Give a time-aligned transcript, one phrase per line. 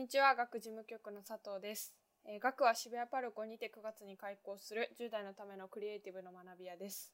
[0.00, 1.94] にちは、学事務局の佐藤です。
[2.24, 7.12] えー、学は渋谷パルコにて9月に開校する10代のためのクリエイティブの学び屋です。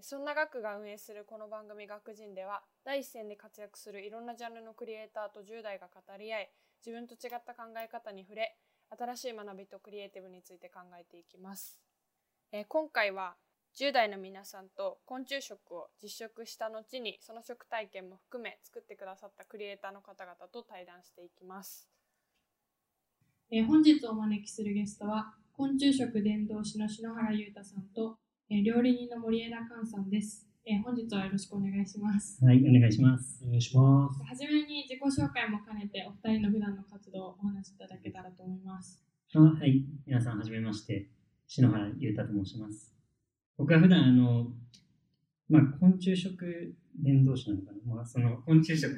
[0.00, 6.50] そんな学が運営するこの番組学人では、第一線で活躍するいろんなジャンルのクリエイターと10代が語り合い、
[6.86, 8.56] 自分と違った考え方に触れ、
[8.96, 11.80] 新しい学びとクリエイティブについて考えていきます。
[12.52, 13.34] えー、今回は
[13.74, 21.91] 10代の皆さんと昆虫食を実食した後にその食体験も含め作ってくださったクリエイターの方々と対談していきます。
[23.54, 28.16] えー、本日お招きするゲストは昆虫食伝道師の篠原裕太さんと、
[28.48, 32.42] えー、料理人の森枝寛さんです、えー、本日はよろしくお願いします。
[32.42, 33.44] はいお願いします。
[33.44, 34.22] お願いします。
[34.24, 39.04] はじめに自己紹介も兼ねてお二人の普段の活動をお話しいただけたらと思います。
[39.34, 39.84] あはい。
[40.06, 41.10] 皆さんはじめまして
[41.46, 42.94] 篠原裕太と申します。
[43.58, 44.46] 僕は普段あの、
[45.50, 48.96] まあ、昆虫食伝道師なのかな、まあ、その昆虫食、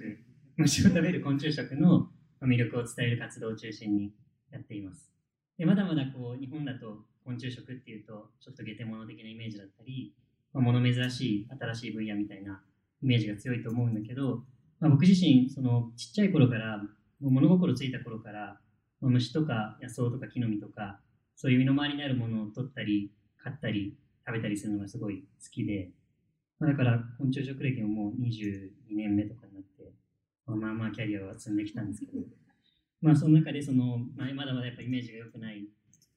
[0.58, 2.08] 虫を食べる昆虫食の
[2.40, 4.12] 魅力を伝える活動を中心に
[4.54, 5.10] やっています。
[5.58, 10.14] でまだまだこう日本だと昆虫食っていうとちょっと下手者的なイメージだったり、
[10.52, 12.62] まあ、物珍しい新しい分野みたいな
[13.02, 14.42] イメージが強いと思うんだけど、
[14.80, 16.80] まあ、僕自身そのちっちゃい頃から
[17.20, 18.58] 物心ついた頃から、
[19.00, 21.00] まあ、虫とか野草とか木の実とか
[21.36, 23.10] そういう身の回りにあるものを取ったり
[23.42, 25.90] 買ったり食べたりするのがすごい好きで、
[26.58, 29.92] まあ、だから昆虫食歴ももう22年目とかになって、
[30.46, 32.12] まあ、まあまあキャリアは積んできたんですけど、
[33.04, 35.62] まあその中でその、まあ、まだまだやっぱイメージが良くない。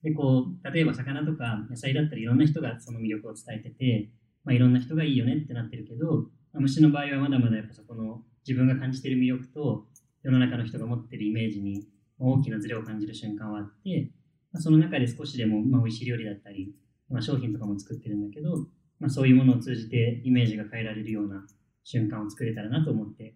[0.03, 4.09] で、こう、例えば魚とか野菜だったりいろんな人がその魅力を伝えてて、
[4.45, 9.85] まあいろんな人がいいよねってなってるけど、まあ、虫の場合はまだまだやっぱそこの自分が感じてる魅力と
[10.23, 11.85] 世の中の人が持ってるイメージに
[12.19, 14.09] 大きなズレを感じる瞬間はあって、
[14.53, 16.73] まあ、その中で少しでも、まあ、美味しい料理だったり、
[17.09, 18.65] まあ、商品とかも作ってるんだけど、
[18.99, 21.45] まあ、そういうものを通じてイメージが変えられるような
[21.83, 23.35] 瞬間を作れたらなと思って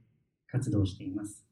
[0.50, 1.51] 活動しています。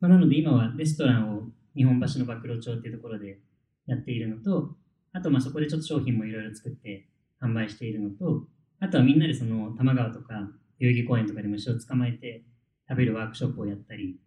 [0.00, 1.42] まあ、なので今はレストランを
[1.76, 3.38] 日本橋の暴露町っていうところで
[3.86, 4.76] やっているのと、
[5.12, 7.08] あとまあそこでちょっと商品もいろいろ作って
[7.42, 8.46] 販売しているのと、
[8.80, 10.34] あとはみんなでその多摩川とか
[10.78, 12.44] 代々木公園とかで虫を捕まえて
[12.88, 14.20] 食べるワークショップをやったり、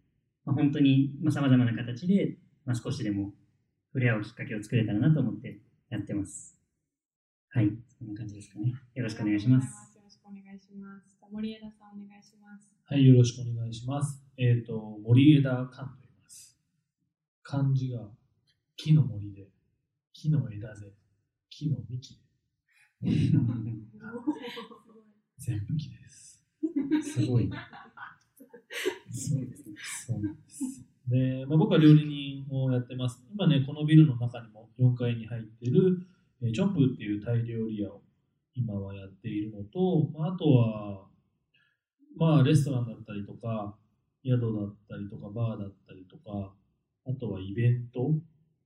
[0.46, 3.34] まあ、本当にさまざ、まな形で、まあ、少しでも
[3.94, 6.58] 触れ合うきっかけを作れたらなと思ってやってます。
[7.50, 8.74] はい、そんな感じですかね。
[8.96, 9.96] よろしくお願いします。
[9.96, 11.18] よろしくお願いします。
[11.32, 12.70] 森枝さんお願いします。
[12.86, 14.31] はい、よろしくお願いします。
[14.44, 16.58] えっ、ー、と、森枝寛と言います。
[17.44, 18.10] 漢字が
[18.76, 19.48] 木の森で、
[20.14, 20.94] 木の枝で、
[21.52, 22.16] 木の幹
[23.02, 23.10] で。
[25.38, 26.44] 全部木です。
[27.04, 27.52] すごい。
[29.12, 29.76] そうですね。
[30.08, 30.88] そうなんです。
[31.08, 33.24] で、まあ、僕は料理人をやってます。
[33.32, 36.08] 今ね、このビルの中にも4階に入ってる
[36.42, 38.02] えチョンプっていうタイ料理屋を
[38.56, 41.08] 今はやっているのと、まあ、あとは、
[42.16, 43.78] まあ、レストランだったりとか、
[44.24, 46.54] 宿だったりとか、バーだったりとか、
[47.06, 48.12] あとはイベント、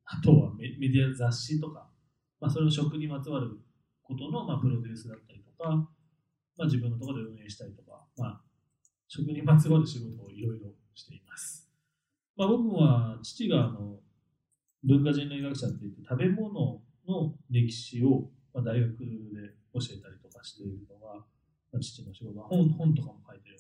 [0.06, 1.90] あとはメディア雑誌とか、
[2.40, 3.60] まあ、それの食にまつわる
[4.04, 5.70] ことの、まあ、プロデュースだったりとか、
[6.58, 8.42] まあ、自分のところで運営したりとか、まあ、
[9.08, 11.70] 食にまつわる仕事をいろいろしています。
[12.36, 14.00] まあ、僕は父があの
[14.84, 19.06] 文化人類学者って言って食べ物の歴史を、まあ、大学で
[19.74, 21.24] 教えたりとかしているのが、ま
[21.76, 23.58] あ、父の仕事本本とかも書いてる、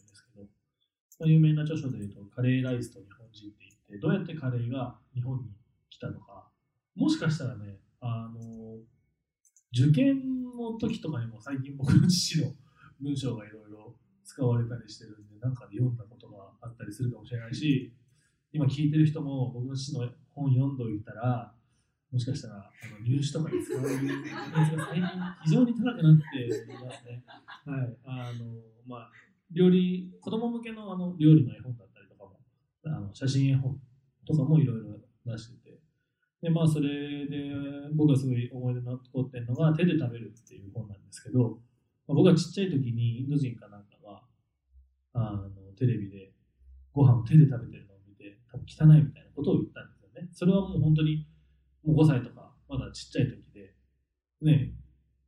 [1.21, 3.55] 有名な著書で言うとカレーライスと日本人って
[3.89, 5.43] 言ってどうやってカレーが日本に
[5.89, 6.47] 来たのか
[6.95, 8.77] もしかしたらねあの
[9.73, 12.51] 受験の時とかにも最近僕の父の
[13.01, 17.93] 文章がいろいろ使われたりしてるんでなんかで読んだことがあったりするかもしれないし
[18.51, 21.53] 今聞いてる人も僕の父の本読んどいたら
[22.11, 24.13] もしかしたらあの入試とかに使う確率
[24.77, 25.03] が最近
[25.43, 27.23] 非常に高くなっていますね。
[27.65, 27.97] はい。
[28.05, 28.55] あの、
[28.87, 29.11] まあ、
[29.51, 32.39] 料理、子供向けのあの料理の絵本だったりとかも、
[32.85, 33.77] あの写真絵本
[34.25, 35.79] とかもいろいろ出してて、
[36.41, 37.49] で、まあ、それで
[37.95, 41.59] 僕がすごい思い出に残ってるのが、手で食べるっていう本なんですけど、
[42.07, 44.21] まあ、僕がちっちゃい時にインド人かなんかが、
[45.13, 46.33] あの、テレビで
[46.93, 50.29] ご飯を手で食べてるのを見て、多分汚いみたいなことを言ったんですよね。
[50.31, 51.27] それはもう本当に
[51.83, 53.73] もう5歳とか、まだちっちゃい時で、
[54.41, 54.73] ね、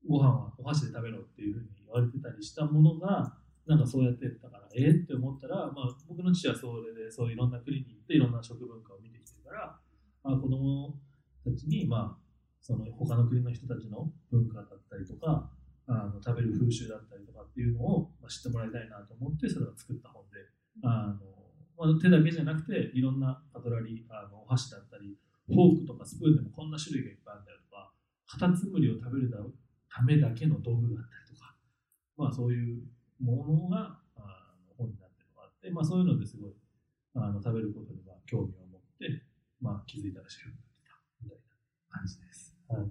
[0.08, 9.80] ご飯はお箸で食べろっていうふうに言われてたりしたものが、なんかそうやってたから、えって思ったら、まあ、僕の父はそれで、そういろんな国に行って、いろんな食文化を見てきてるから、
[10.24, 10.96] まあ、子供
[11.44, 12.28] たちに、まあ、
[12.62, 15.52] その他の国の人たちの文化だったりとか、
[15.88, 20.40] あの食べる風習だったりとかっていうのを、まあ、知ってもらいたいなと思って、それを作った本で、
[20.84, 21.38] あの
[21.78, 25.16] まあ、手だけじゃなくて、いろんなカトラリー、あのお箸だったり、
[25.48, 27.92] フォークとかスプーンでもこんな種類がいっぱいあるんだよとか、
[28.28, 29.32] カタツムリを食べる
[29.88, 31.56] ためだけの道具があったりとか、
[32.18, 32.84] まあそういう
[33.20, 36.54] ものがあの本になってるのがあって、まあそういうのですごい
[37.16, 39.24] あの食べることには興味を持って、
[39.60, 42.54] まあ、気づいたら知るようになってたみたいな感じです。
[42.70, 42.90] はい。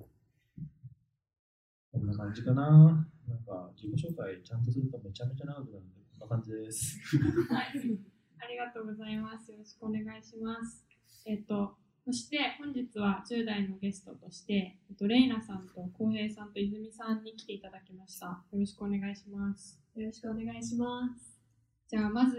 [1.93, 3.07] こんな感じかな。
[3.27, 6.99] なんか、自己紹介ちゃんとするとめちゃめちゃ長くなるんで、こんな感じです。
[7.53, 7.79] はい、
[8.39, 9.53] ありがとうございます。
[9.53, 10.85] よろしくお願いします。
[11.25, 18.27] えっと、そして本日は10代のゲストとして、えっと、レイナさんと浩平さんと泉さんに来ていただきました。
[18.27, 19.86] よろしくお願いします。
[19.97, 21.41] よろしくお願いします。
[21.89, 22.37] じゃあ、まず、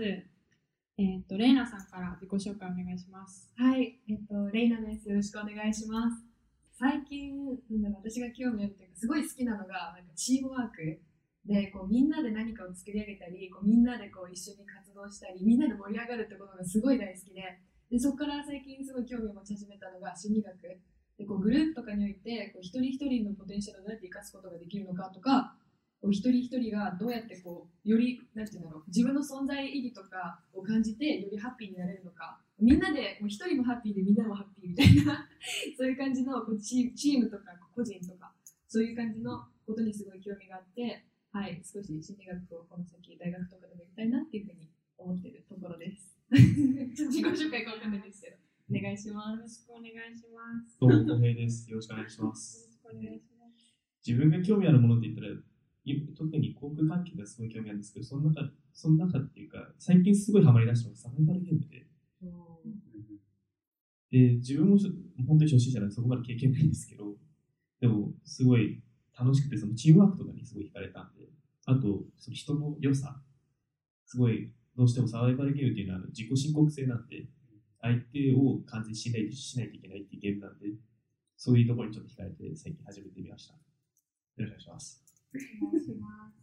[1.00, 3.50] えっと、レイナさんから自己紹介お願いします。
[3.58, 5.10] はい、えっと、レイナです。
[5.10, 6.22] よろしくお願いします。
[6.78, 7.34] 最近、
[7.72, 11.02] なんだろう私が興味あるというか、すごい好きなのが、なんかチームワーク
[11.50, 17.42] で、こう、みんなで何かを作り上げたり、こうみんなでこう一緒に活動したり、みんなで盛り上がるってことがすごい大好きで、
[17.90, 20.54] でそこから最近すごい興味を持ち始めたのが心理学。
[21.18, 25.57] でこうグループとかにおいてこう一人一人のポテンシャルをどうやって生かすことができるのかとか、
[26.04, 35.28] 一人一人がどうやってこうよりなんていうんだろう自分の存在意義とかを感じてよりハッピーになれるのかみんなでもう一人もハッピーでみんなもハッピーみたいな
[35.78, 38.34] そういう感じのこうチチームとか個人とか
[38.68, 46.18] そういう感じのことにすごい興味があって、はい、少し心理学をこの先大学とかでもやりたいなっていうふうに思ってるところです。
[46.32, 48.38] 自己紹介がわかんないですけど
[48.70, 49.62] お願いしまよろす。
[49.62, 50.78] しくお願いします。
[50.80, 51.70] どうも、浩平です。
[51.72, 52.68] よろしくお願いしまよす。
[52.68, 53.78] ろしくお願いします。
[54.06, 55.38] 自分が興味あるものって言ったら、い
[56.16, 61.88] 特に航空関係がすごい興味あるんですけど、その中、その中っていうか、最近すごいハマりだしたのがサバイバルゲームで、
[64.10, 64.78] で、自分も
[65.28, 67.16] 本当に初心者なんでそこまで経験ないんですけど、
[67.80, 68.82] でも、すごい
[69.18, 71.28] 楽しくて、そのチームワークとかにすごい惹かれたんで、
[71.66, 73.22] あと、その人の良さ、
[74.06, 77.28] すごい、どうしてもサバイバルゲームっていうのは自己申告制なんで、
[77.82, 80.68] 相手を完全に信頼しないといけないっていうゲームなんで、
[81.36, 83.54] そういうところにちょっと惹かれて、最近始めてみました。
[83.54, 83.60] よ
[84.38, 85.17] ろしくお願いします。
[85.34, 86.38] お願いします。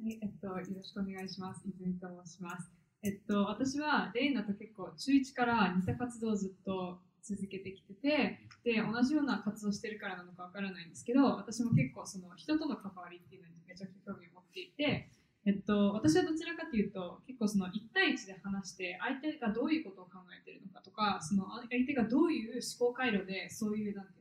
[0.00, 1.62] はい、えっと、よろしくお願いします。
[1.66, 2.70] 泉と申します。
[3.02, 15.10] えっと、私はレイナと結構中1から似た活動をずっと続けてきてて、で、同じような活動してるからなのかわからないんですけど、私も結構その人との関わりっていうのにめちゃくちゃ興味を持っていて、
[15.46, 24.17] えっと、私はどちらかというと、結構その1対1で話して、相手がどういうことを考えてるのかとか、その相手がどういう思考回路でそういう、なんて、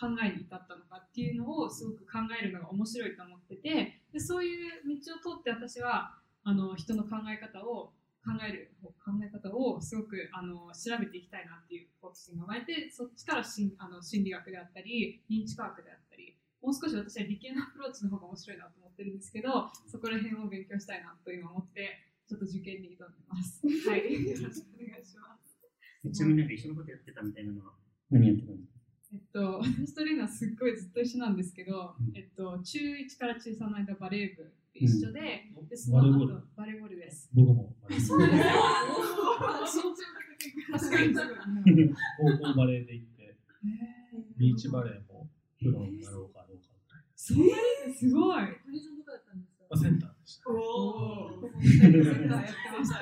[0.00, 7.92] 考えに至ったのかっていうのをすごく考えるのが面白いと思っててでそういう道を通って私はあの人の考え方を
[8.24, 21.96] 考える考え方をすごくあの調べていきたいなっていう好奇心が生まれてそっちからしんあの心理学であったり認知科学であったりもう少し私は理系のアプローチの方が面白いなと思ってるんですけどそこら辺を勉強したいなと今思って
[22.28, 23.58] ちょっと受験に挑んでます。
[23.88, 25.58] はい、よろしくお願いします。
[26.14, 27.72] ちなみになんか一緒のことやってたみたいなのは
[28.10, 28.69] 何やってたんですか？
[29.12, 37.28] えっと、私とレイナはすっごいずっと一緒なんですけど、うんえっと、中1から中3の間バレー部で一緒で、でそバレーボールの後バレーボールです。
[37.34, 39.80] 僕もバレーそうなんです
[42.20, 43.36] 高校バレーで行って、
[44.36, 45.28] ビーチバレーも
[45.58, 47.04] プロになろうかどうかみたいな。
[47.16, 47.48] そうなん
[47.88, 48.44] ですすごい。
[48.64, 50.50] ポジションどこだったんですかまあ、センターでした。
[50.50, 51.50] おお。
[51.60, 52.96] センターやってました。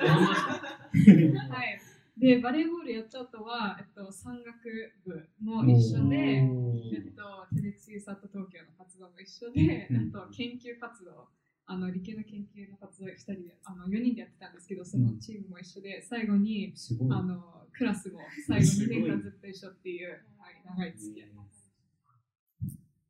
[1.55, 1.88] はい。
[2.19, 10.11] で、バレーボールやった後は、えっと、山岳部も一緒で、えっと、テレクシーサット東京の活動も一緒で、うん。
[10.15, 11.29] あと研究活動、
[11.65, 16.73] あの理系の研究の活動を2人で、あの4人でやってたんですけど、そのチームも一緒で、最後に。
[17.09, 21.71] あのクラスも最後2年間ずっと一緒っていう、はい、長い付き合いです。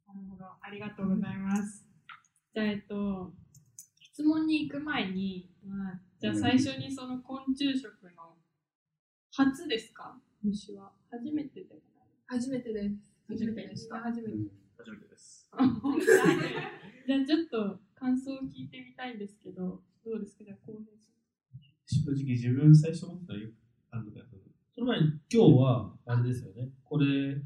[0.05, 1.87] なるほど、ありがとうございます。
[2.53, 3.33] じゃあ、えっと、
[3.99, 8.18] 質問に行く前に、まあ、じゃあ最初にその昆虫食の
[9.39, 10.17] 初ですか？
[10.43, 10.91] 虫は。
[11.09, 12.07] 初めてではない。
[12.27, 12.95] 初めてです。
[13.27, 13.95] 初めてでした。
[13.99, 14.37] 初めて。
[14.77, 15.49] 初めてです。
[17.07, 20.43] じゃあちょっと感想を聞いてみたいんですけど、どうですか？
[20.43, 21.15] じゃあ、浩平さん。
[21.87, 23.53] 正直自分最初思ったらよく
[23.91, 26.69] あるのかなと思うその前に今日はあれですよね。
[26.83, 27.41] これ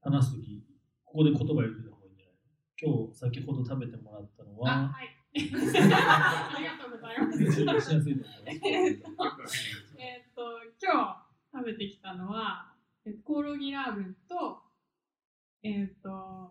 [0.00, 0.64] 話すとき、
[1.04, 2.36] ここで言葉入れてた方がいいんじゃない？
[2.80, 5.08] 今日先ほど食べてもらったのあ、は、はい。
[5.36, 7.38] ありがとうございます。
[7.38, 9.60] 説明しやすいと思います。
[9.98, 10.42] えっと、
[10.82, 11.23] 今日
[11.54, 12.72] 食べてきたのは、
[13.06, 14.60] えっとコオロギラーメンと、
[15.62, 16.50] えっと、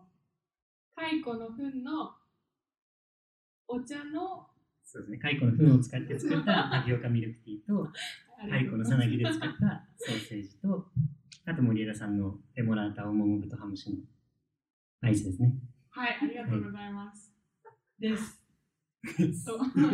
[0.96, 2.14] 蚕の糞の
[3.68, 4.48] お茶の、
[4.82, 5.18] そうですね。
[5.18, 7.92] 蚕の糞を使って作ったタピオカミルクティーと、
[8.48, 10.86] 蚕のさなぎで作ったソーセージと、
[11.46, 13.96] あと森枝さんのレモラータオモモブとハムシの
[15.02, 15.54] アイスですね。
[15.90, 17.30] はい、ありがとうございます。
[17.98, 18.40] です。
[19.44, 19.58] そう。
[19.70, 19.84] すみ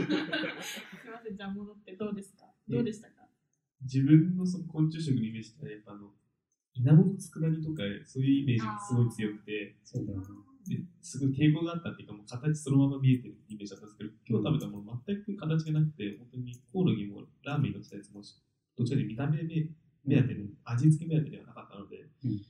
[1.11, 2.47] ません、じゃあ戻ってどうですか？
[2.69, 3.20] どうでしたか？
[3.83, 6.13] 自分のその昆虫食のイメージってやっぱあの、
[6.75, 10.13] 稲穂の佃煮とかそういうイメージがすごい強くて、そうだ
[11.03, 18.23] すごい抵抗があったっていうか、もう形そのまま見えてるイメージだったんですけど、今日食べたもの全く形がなくて、本当にコオロギもラーメンに乗ってたやつも
[18.77, 19.67] どっちかというと見た目目
[20.05, 22.41] 目当てで、味付け目当てではなかったので、うん。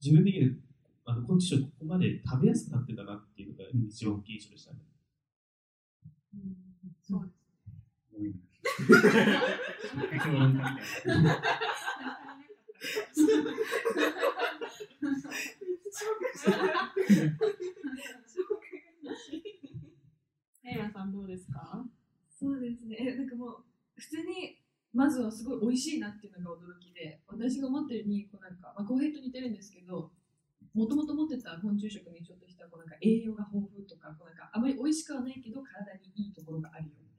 [0.00, 0.56] 自分的に
[1.04, 4.78] あの昆虫食ここまで食べやすくなってたなっていうのがうん一番大きい印象でしたね。
[7.02, 7.40] そうです。
[8.12, 8.49] ご
[10.10, 11.40] めん評論家みたいな。
[20.64, 21.84] エイラさんどうですか？
[22.30, 23.16] そうですね。
[23.16, 23.64] なんかもう、
[23.96, 24.62] 普通に、
[24.94, 30.10] まずはすごい美味しいなっていうのが驚きで、私が思ってるに、こうなんか、まあ、公平と似てるんですけど、
[30.72, 37.09] もともと持ってた昆虫食にちょっとしたこうなんか栄養が豊富とか、こうなんかあまり美味しくはないけど体にいいところがあるよ、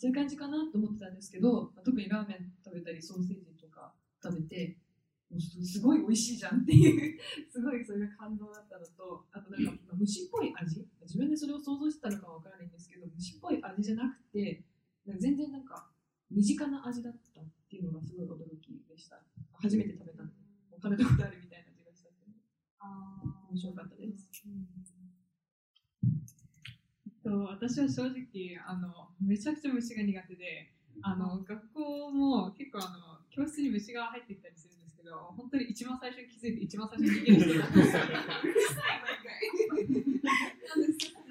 [0.00, 3.92] そういう感じかなと思ってたんですけど、ま特にラーメン食べたりソーセージとか
[4.24, 4.80] 食べて、
[5.28, 7.20] もうすごい美味しいじゃんっていう、
[7.52, 10.88] すごいそれが感動だったのと、あとなんか虫っぽい味？
[11.04, 14.64] 自分でそれを想像してたのかわからないんですけど、虫っぽい味じゃなくて、
[15.04, 15.92] 全然なんか
[16.30, 19.22] 身近な味だったっていうのがすごい驚きでした。
[19.60, 20.32] 初めて食べたんで、
[20.70, 24.30] もう食べたことあるみたいな味がしたっていうの面白かったです。
[27.30, 38.02] と私は正直あのめちゃくちゃ虫が苦手であの学校も結構あの教室に虫が入ってきたりするんですけど本当に一番最初に気づいて一番最初に逃げる人なんですよ。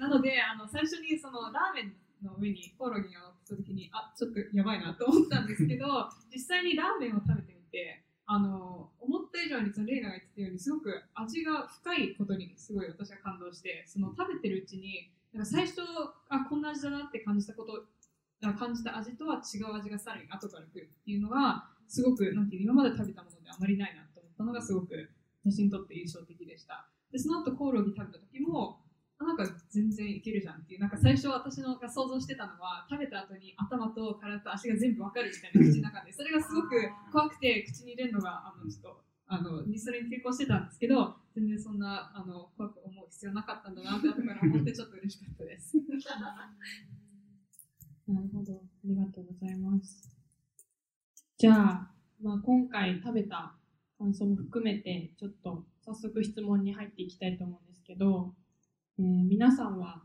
[0.00, 15.80] なのであの最初にそのラーメンの上にコオロギが乗った時にあちょっとやばいなと思ったんですけど実際にラーメンを食べてみてあの思った以上にそのレイナが言ってたようにすごく味が深いことにすごい私は感動してその食べてるうちになんか最初
[16.28, 17.84] あこんな味だなって感じたこと
[18.40, 25.10] 感じた味とは違う味がさらに後から来るっていうのがすごくなんていう今まで食べたものであまりないなと思ったのがすごく
[25.44, 26.88] 私にとって印象的でした。
[27.12, 28.80] でその後コオロギ食べた時も
[29.18, 36.70] あなんか全然いけるじゃんっていうなんか最初私のが想像してたのは食べた後に頭と体と足が全部わかるみたいな口の中でそれがすごく
[37.12, 45.76] 怖くて口に入れるのがあのちょっとあのそれに抵抗してたんですけど全然そんなあの怖く思う必要なかったんだなって後から思ってちょっと嬉しかったです。
[48.08, 50.10] なるほど、ありがとうございます。
[51.38, 53.54] じゃあ、まあ、今回食べた
[53.98, 58.34] 感想も含めて、ちょっと早速質問に入っていきたいと思うんですけど、
[58.98, 60.02] えー皆さんは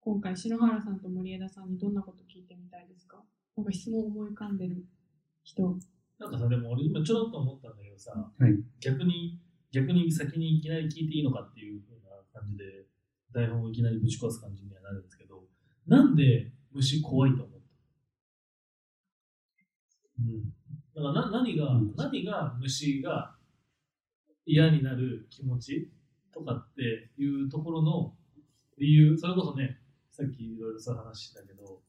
[0.00, 3.22] 今回篠原さんと森枝さんにどんなこと聞いてみたいですか？
[3.56, 4.84] なんか質問思い浮かんでる
[5.42, 5.76] 人。
[6.18, 8.54] なんかさ、でも俺今ちょろっと思ったんだけどさ、はい。
[8.80, 9.41] 逆に、
[9.72, 12.86] 逆に先にいきなり聞いていいのかっていう風な感じで、
[13.32, 15.42] 台本をいきなりぶち壊す感じにはなるんですけど、
[15.86, 17.66] なんで虫怖いと思った？
[20.20, 20.52] うん。
[20.94, 23.34] だからな何が、うん何が虫が
[24.44, 25.90] 嫌になる気持ち
[26.32, 28.14] とかっていうところの
[28.78, 29.78] 理由、それこそね、
[30.10, 31.80] さっきいろいろそう話したけど、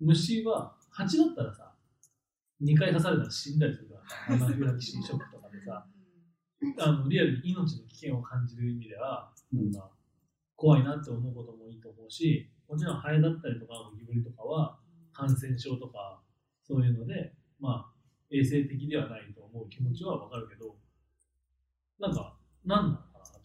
[0.00, 1.72] 虫は、蜂だったらさ、
[2.62, 5.86] 2回刺されたら死んだりするからさ、アナフィラキシーショックとかでさ、
[6.78, 9.90] あのリアルに命の危険を感じる意味では、うんまあ、
[10.56, 14.78] 怖いなって思うこともいいと思うし、もちろんハエだったりとかゴキブリとかは
[15.12, 16.20] 感染症とか
[16.62, 17.92] そういうので、まあ、
[18.30, 20.76] 衛生的ではないと思う気持ちはわかるけど、
[21.98, 23.40] なんか、何なのかなと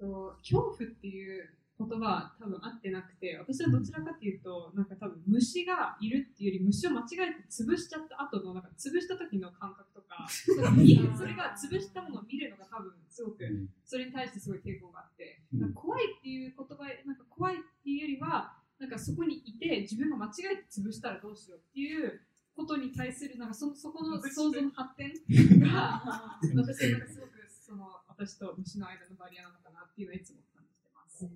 [0.00, 0.36] 思って。
[0.36, 10.52] と恐怖っていう言葉は多分合ってなくて私はどちらかというとなんか多分虫がいるっていうより虫を間違えて潰しちゃった後のなんか潰した時の感覚とか そ
[11.24, 13.68] れが潰したものを見るのが多分すごくうん。
[13.84, 15.60] それに対してすごい抵抗があって、うん。
[15.60, 22.20] なんか怖いっていう言葉なんか怖いっていうよりはなんかそこにいて自分が間違えて潰したらどうしようっていう
[22.54, 25.12] ことに対するなんかそそこの想像の発展
[25.60, 26.02] が
[26.56, 31.28] 私はなんかすごくその私と虫の間のバリアなのかなっていうのをいつも感じてます。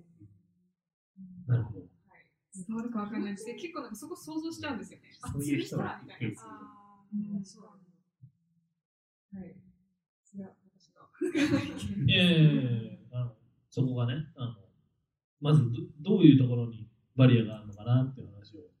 [1.47, 1.79] なるほど。
[1.79, 1.85] は
[2.17, 2.25] い、
[2.71, 5.11] 伝わるかわかんないですけど結構なんかそこ想像しちゃうんですよね。
[5.21, 6.27] あ そういう人は潰したらみたいな。
[6.27, 6.45] 一定数
[7.11, 7.63] うんそう
[9.35, 9.55] はい。
[10.23, 12.05] それは私の。
[12.07, 13.35] いやいやいやいやあの
[13.69, 14.55] そこがね、あの
[15.41, 18.71] まずどどういうところにバリアがあるのかなっていう話を、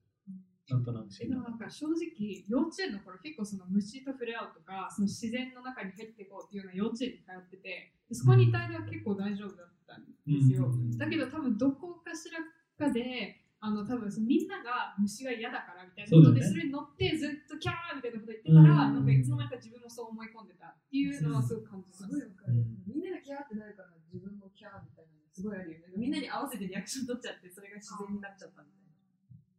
[0.69, 12.39] なんとなくでもなんか正直幼稚園の頃結構その虫と触れ合うとかその自然の中に入っていこうっていうような幼稚園に通っててでそこにいた間は結構大丈夫だったんですよ、うんだけど多分どこかしら
[12.87, 22.03] かであの多分そのみんなが虫が嫌だからみたいなことでそれに乗ってずっとキャーみたいなこと言ってたら、うんなんかいつの間にか自分もそう思い込んでたっていうのはすごく感じます。
[22.03, 22.57] すごいわかる、
[22.89, 25.93] みんながキャーってなるから自分もキャーみたいなのすごいあるよね。
[25.93, 28.97] みんなに合わせてリアクション取っちゃって、それが自然になっちゃったみたいな。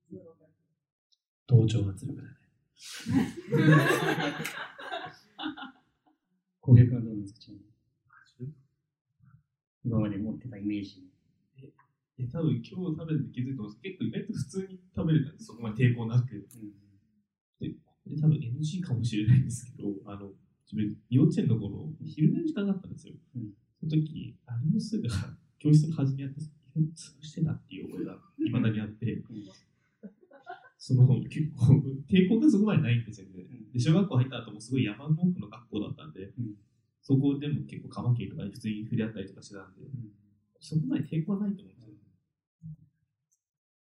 [0.02, 0.50] すごいわかる。
[1.46, 2.42] 同調圧力だね。
[6.58, 7.60] 浩平君はどうなんですかちなみ
[8.50, 8.54] に
[9.84, 11.11] 今まで持ってたイメージ。
[12.22, 16.38] いや多分今日食べて気づいたんですけど結構意外と普通に食べれたんですそこまで抵抗なく。
[16.38, 16.70] うん
[17.58, 20.30] でれ多分 NG かもしれないんですけど、あの、
[20.66, 23.14] 自分、幼稚園の頃、昼寝の時間があったんですよ。
[23.36, 25.08] うんその時、アルムスが
[25.58, 26.40] 教室の端にあって、
[26.74, 29.22] 潰してたっていう覚えが未だにあって、ん
[30.78, 31.78] その結構、
[32.10, 33.42] 抵抗がそこまでないんですよね。
[33.42, 36.54] んで、小学校入った後もすごい山の奥の学校だったんで、うん
[37.02, 39.82] そこでも結構カマキリとかに普通に触れ合ったりとかしてたんで、
[40.60, 41.81] そこまで抵抗はないと思うんですよ。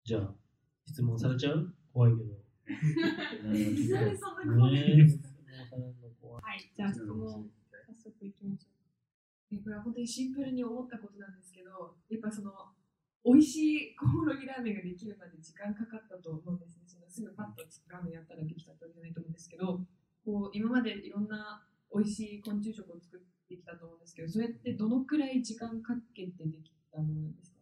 [0.09, 0.33] じゃあ、
[0.89, 1.69] 質問されちゃう？
[1.93, 2.33] 怖いけど。
[3.45, 4.81] なんでそんな怖い。
[6.41, 7.45] はい、じゃあ質問、
[7.85, 8.73] 早速いきましょ
[9.53, 12.49] えこれは本当にシンプルに思ったことなんですけど、やっぱその、
[13.21, 16.89] 美味しいコオロギラーメンができるまで時間かかったと思うんですね。
[16.89, 17.61] そのすぐパッと
[17.93, 19.85] ラーメンやったらできたってわけじゃないと思うんですけど、
[20.25, 21.61] こう今までいろんな
[21.93, 27.58] 美味しい昆虫食を作ってきたと思うんですけど、それってどのくらい時間かけてできたものなんですか？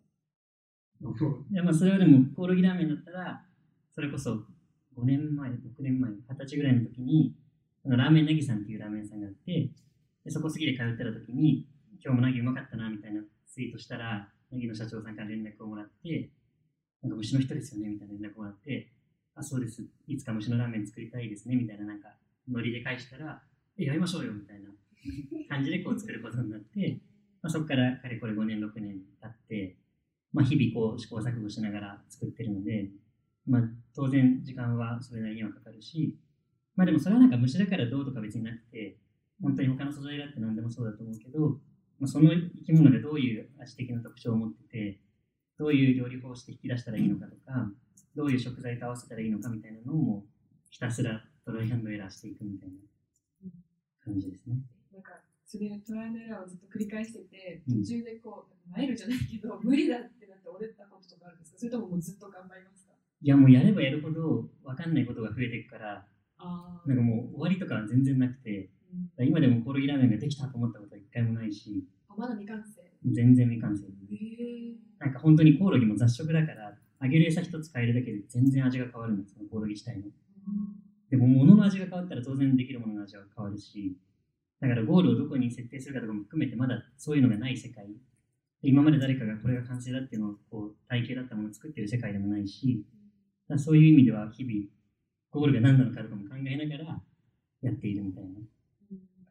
[1.51, 3.41] いやまあそれはでもコオロギラーメンだったら
[3.93, 4.31] それこそ
[4.97, 7.35] 5年前6年前20歳ぐらいの時に
[7.85, 9.69] あのラーメンなぎさんっていうラーメン屋さんがあって
[10.25, 11.67] でそこ過ぎで通ってた時に
[12.03, 16.29] 今日もなぎうまかったなみたいなツイートしたらなぎの社長さんから連絡をもらって
[17.01, 18.91] なんか虫の人ですよねみたいな連絡をもらって
[19.35, 19.83] あそうです。
[20.07, 22.09] いつか虫のラーメン作りたいですねみたいななんか
[22.51, 23.39] ノリで返したら
[23.77, 24.69] えやりましょうよみたいな
[25.47, 26.99] 感じでこう作ることになって、
[27.41, 29.77] まあ、そこからかれこれ5年6年経って
[30.33, 32.89] まあ、日々こう試行錯誤しながら作ってるので、
[33.47, 33.61] まあ、
[33.95, 36.17] 当然時間はそれなりにはかかるし、
[36.75, 38.97] まあでもそれはなんか虫だからどうとか別になくて、
[39.41, 41.59] 本当に他の素材だって何でもそうだと思うけど、
[41.99, 44.99] まあ、その生き物がどういう味的な特徴を持ってて、
[45.57, 47.71] どういう料理法をして引き出したらいいのかとか、
[48.15, 50.23] どういう食材と合わせたらいいのかみたいなのを
[50.69, 52.75] ひたすらトライアンドエラーしていくみたいな
[54.03, 54.57] 感じですね。
[54.93, 55.13] なんか、
[55.47, 57.81] それトライアンドエラーをずっと繰り返してて、うん。
[57.81, 61.59] 途中でこう、なえるじゃないけど、 無理だってなって折れたこととかあるんですか？
[61.59, 62.93] それとももうずっと頑張りますか？
[63.21, 66.05] いやもうやればやるほど分かんないことが増えていくから、
[66.37, 68.69] あなんかもう終わりとかは全然なくて、
[69.17, 72.81] うん、今でもコオロギラーメンができたと思ったことは一回もないし、あまだ未完成。
[73.05, 73.85] 全然未完成。
[74.99, 80.05] なんか本当にコオロギも雑食だから、揚げる餌一つ変えるだけで全然味が変わるんですよ、コオロギ自体の。
[81.09, 83.97] でも物の味が変わったら当然できるものの味が変わるし、
[84.59, 87.85] だからゴールをどこに設定するかとかも含めてまだそういうのがない世界。
[88.63, 92.83] 今まで誰かがこれが完成だっていうのをこう体系だったものを作ってる世界でもないし、
[93.47, 94.65] だそういう意味では日々
[95.29, 97.01] ゴールが何なのかとかも考えながら
[97.61, 98.39] やっているみたいな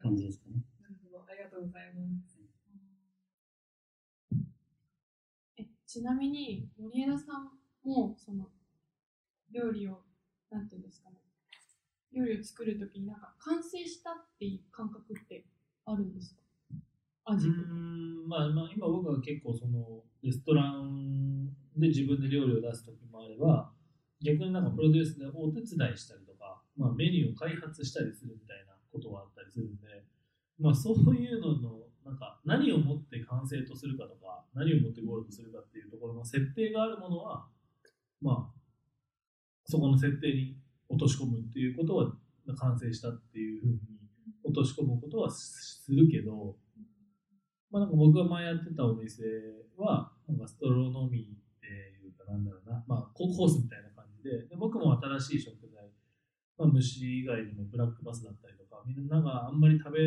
[0.01, 0.63] 感じですかね。
[0.81, 2.39] なるほど、ありがとうございます。
[5.57, 7.51] えちなみに森枝さん
[7.83, 8.47] もその
[9.51, 10.03] 料理を
[10.49, 11.17] なんていうんですかね
[12.17, 15.45] 料理を作るときになんか完成したっていう感覚って
[15.85, 16.41] あるんですか？
[17.29, 17.59] う味とか。
[17.61, 23.71] ーんまあ、まあ、今僕は結構そのレストランで自分で料理を出す時もあれば
[24.21, 30.03] 逆になんかプロデュースでお手伝いしたりとか、まあ、メニューを開発したりするみたいなことはあったりするんで、
[30.59, 37.45] まあ、そういうののなんか何をもって完成とするかとか何をもってゴールとするかっていうところの設定があるものは
[38.21, 38.57] まあ
[39.65, 40.57] そこの設定に
[40.89, 42.11] 落とし込むっていうことは
[42.55, 43.79] 完成したっていうふうに
[44.43, 46.55] 落とし込むことはするけど、
[47.69, 49.23] まあ、なんか僕が前やってたお店
[49.77, 51.25] は、なんかストロノミーっ
[51.59, 51.67] て
[51.99, 55.91] いうか、なんだろうな、まあ、ココースみたいな感じで、で僕も新しい食材、
[56.57, 59.99] まあ、虫以外にもブラックバスだったりとか、みんながあんまり食べ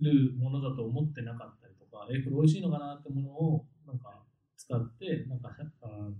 [0.00, 4.22] るものだと思ってなかったりとか、え、これ美味しいのかなってものを、なんか
[4.56, 6.12] 使って、なんか、あの、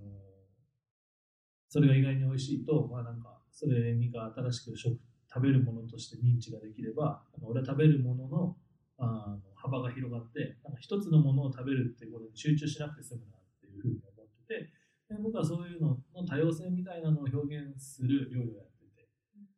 [1.68, 8.57] それが意外に美味しいと、まあなんか、それにが新しく食食べるものとして認知ができれば、俺は食べるものの
[8.98, 14.72] あの幅が広がって、なんか一つのものを食べるっていうことに集中しなくて済むなっていうふうに思ってて、
[15.09, 19.07] で僕はそういうのの多様性みたいなのを表現する料理をやってて、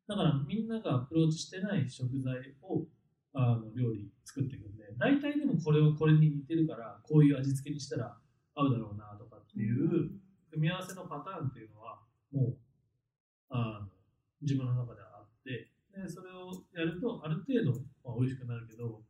[0.09, 2.85] だからみんながアプローチしてない食材を
[3.33, 8.19] あの料理作っていくんで、大体でもこれをこれに似てるから、こういう味付けにしたら
[8.55, 10.11] 合うだろうなとかっていう
[10.51, 11.80] 組み合わせのパターンっていうのは、
[12.33, 12.57] もう
[13.51, 13.89] あの
[14.43, 19.03] 自分の中ではあって、でそれをやるとある程度、まあ、美味しくなるけど、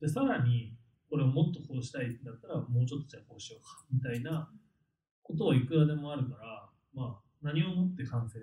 [0.00, 0.74] でさらに
[1.10, 4.48] これをもっとこうしたいんだったら、もうちょっとじゃあこうしようかみたいな
[5.22, 8.38] ことはいくらでもあるから、まあ、何をもって完成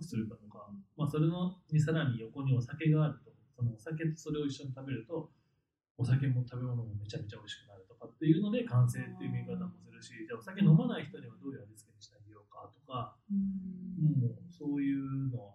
[0.00, 5.30] するかとか、まあ、それのにさらに横にお酒があると、そのお酒とそれを一緒に食べると、
[5.98, 12.19] お酒も食べ物もめちゃめちゃ美味しくなるとかっていうので完成っていう見方もするし、じゃあお酒飲まない人にはどういう味付けにしてあ
[12.60, 15.54] かとか、もうそういうのは、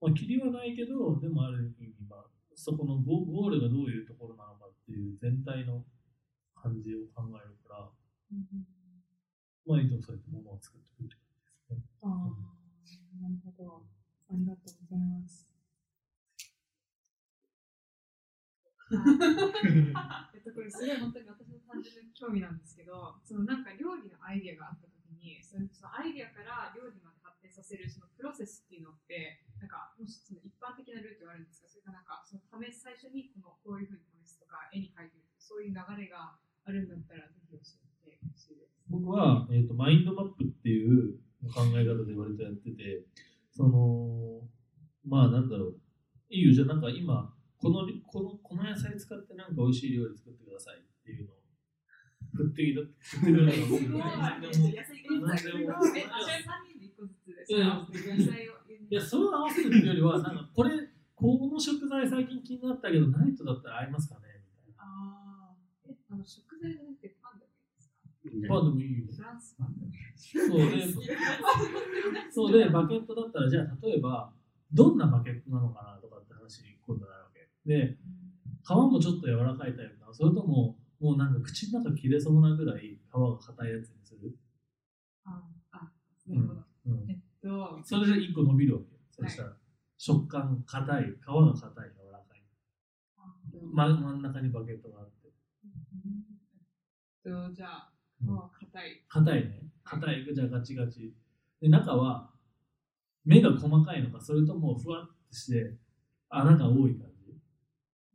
[0.00, 5.84] まあ、キリはないけど、でもある意味、まあ、そこのゴゴールがどういうところなのかっていう全体の
[6.54, 7.90] 感じを考えるから、
[9.66, 11.26] まあ、いつもそうやってものを作っていくって
[11.68, 12.02] 感じですね。
[12.02, 12.32] ああ、
[13.20, 13.84] なるほど。
[14.30, 15.48] ありがとうございます。
[20.32, 24.88] えっと、これすごい本当に私の単純な興味なんですけど、そのなんか料理のアイデアがあった
[25.28, 38.80] に、そのそのアイディアから料理まで発展させるそのプロセスっていうのって、なんかもしその一般的なルートがあるんですか、それかなんかその試す最初にこのこういうふうに試すとか、絵に描いてるとか、そういう流れがあるんだったら、ぜひ教えてほしいです。
[38.88, 41.20] 僕は、えーと、マインドマップっていう
[41.52, 43.04] 考え方で割とやってて、
[43.52, 44.40] その、
[45.04, 45.80] まあなんだろう、
[46.30, 51.36] いいよ、じゃあなんか今、このこのこの野菜使ってなんか美味しい料理作ってくださいっていうのを
[52.38, 55.66] 振ってきた、振ってくれるのが僕すごい何でもでもえ、あ、じゃあ
[56.62, 57.52] 3人で1個ずつです
[58.90, 60.70] いやそれを合わせるっていうよりは、なんかこれ、
[61.14, 64.40] この食材最近気になったけど、何とだったら合いますかね？
[64.40, 64.82] みたいな。
[64.84, 67.90] あーえ、あの食材じゃなくてパンでもいいです
[68.46, 68.54] か？
[68.54, 69.06] まあでもいいよ。
[69.12, 74.32] フランスパンでもいいですそうで、そうで、バケットだったら、じゃあ例えば、
[74.72, 77.48] どんなバケットなのかなとかって話に今度なるわけ。
[77.66, 77.96] で、
[78.64, 84.36] 皮もちょっと柔らかいタイプなのそれとも、もうなんか口の中切れそうなぐらい皮が硬いやつにする？
[85.24, 85.92] ああ、
[86.26, 86.64] なるほど。
[86.86, 88.98] うんえっと、それで1個伸びるわけよ。
[89.10, 89.56] そしたら、
[89.96, 92.44] 食感硬い、皮が硬い、柔らかい。
[93.72, 95.28] ま、真ん中にバケットがあって。
[97.24, 99.04] えっと、じゃあ、皮うんは硬い。
[99.08, 99.70] 硬いね。
[99.84, 101.14] 硬い、じゃあガチガチ。
[101.60, 102.32] で、中は、
[103.24, 105.76] 目が細かいのか、それともふわっとして、
[106.28, 107.38] 穴が多い感じ。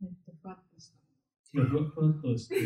[0.02, 0.96] えっと、ふわっとした。
[0.96, 2.56] いやふわふわっとして。
[2.56, 2.58] っ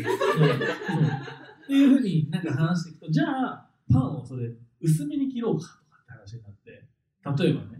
[1.67, 4.49] ていうふうになんか話していくと、じゃあ、パンをそれ、
[4.81, 7.79] 薄めに切ろうかとかって話になって、例えばね。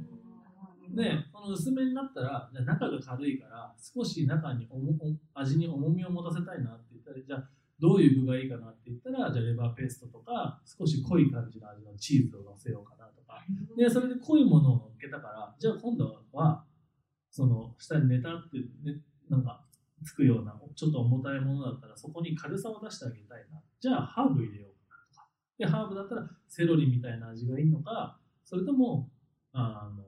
[0.94, 4.94] で、この薄めになったら、じゃ中が軽いから、少し中におも
[5.34, 13.44] 味に重みを持たせたいなって言ったら、じゃあ、どういう具がいいかなって言ったら、じゃあレバーペーストとか、少し濃い感じの味のチーズを乗せようかなとか。
[13.78, 16.66] で、それで濃いものを乗っけたから、じゃあ今度は、
[17.32, 19.64] その下にネタって、ね、なんか
[20.04, 23.62] つくような、ちょっと重たいものだったら、そこに軽さを出してあげたいな。
[23.80, 25.28] じゃあハーブ入れようかなとか。
[25.58, 29.10] で、ハーブだったらセロリみたいな味がいいのか、それとも、
[29.52, 30.04] あの、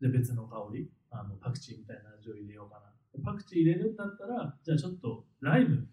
[0.00, 2.92] で別の香り、あのパクチーみたいな味を入れようかな。
[3.24, 5.88] パクチー入れるんだったら、じゃあちょっとライム、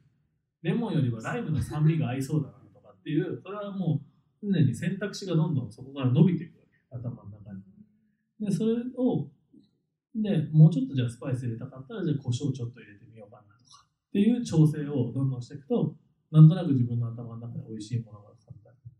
[0.61, 4.01] レモンよりはライムの酸味が合いそうだなとかっていう、それはも
[4.41, 7.63] う常に選択肢がどんどんそこから伸びていくわけ、頭の中に。
[8.39, 9.29] で、それを、
[10.15, 13.02] で、もうちょっとじゃあスパイス入れたかったら、じゃあ胡椒ちょっと入れて
[14.13, 15.95] っていう調整をどんどんしていくと、
[16.29, 18.93] なんとなく自分の頭の中で美味しいものが簡単に。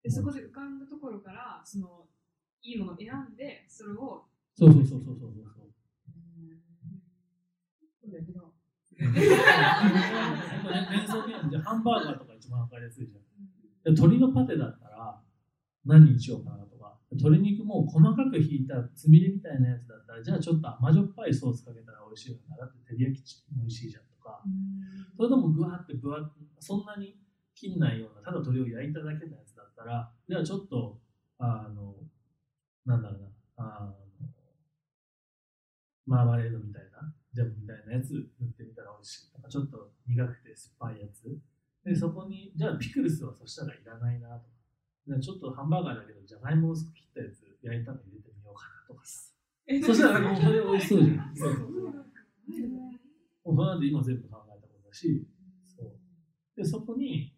[0.00, 2.06] で、そこで浮かんだところから、その、
[2.62, 4.22] いいものを選んで、それを、
[4.54, 5.42] そうそうそうそうそうそう。
[8.00, 8.54] そうだけど、
[8.94, 9.10] 連
[11.02, 13.22] 想ゲームでハンバーガーとか一番わかりやすいじゃん。
[13.82, 15.20] で鶏のパテだったら
[15.84, 24.42] 何にしようかなとか、鶏肉も細かくひいたつみれみたいなやつだったら、じゃあちょっと甘じょっぱいソースかけたら美味しいのかなって照り焼きチキン美味しいじゃんとか、
[25.16, 27.18] それともぐわってぶわそんなに
[27.54, 31.00] 切んないような、ただ鶏を焼いただけのやつだったら、じゃあちょっと、
[31.38, 31.94] あの、
[32.86, 33.96] なんだろうな、あの、
[36.06, 39.32] マーマレードみたいな、ジャムみたいなやつ塗ってみたら美味しい。
[39.34, 41.38] なんかちょっと苦くて酸っぱいやつ。
[41.84, 44.44] で、そこに、じゃあピクルスはそしたらいらないなとか。
[45.06, 49.32] じゃあちょっとハンバーガーだけど、じゃがいも薄く切ったやつ焼いたの入れてみようかなとかさ。
[49.86, 51.36] そしたらもうそれ美味しそうじゃ ん。
[51.36, 52.06] そうそうそう。
[53.44, 55.26] もうそれなんて今全部考えたことだし、
[55.64, 55.92] そう。
[56.56, 57.34] で、そこに、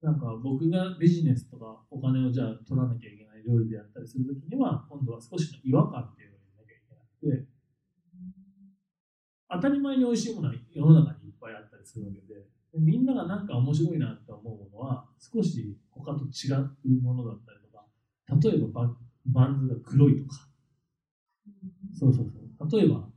[0.00, 7.48] なんか僕がビジネスとかお金をじゃあ取らなきゃいけない料理でやったりするときには、今度は少しの違和感っていうのを入れなきゃいけなくて、
[9.50, 12.34] 当たり前に美味しいものは世の中にいっぱいあったりするわけで、
[12.72, 17.86] でみんながなんか面白いなって思うものは、少し他と違うものだったりとか、
[18.48, 20.48] 例えばババンズが黒いとか、
[21.98, 22.80] そうそうそう。
[22.80, 23.08] 例えば、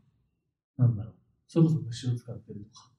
[0.78, 1.16] なんだろう、
[1.52, 2.90] それこそ虫を使ってるとか、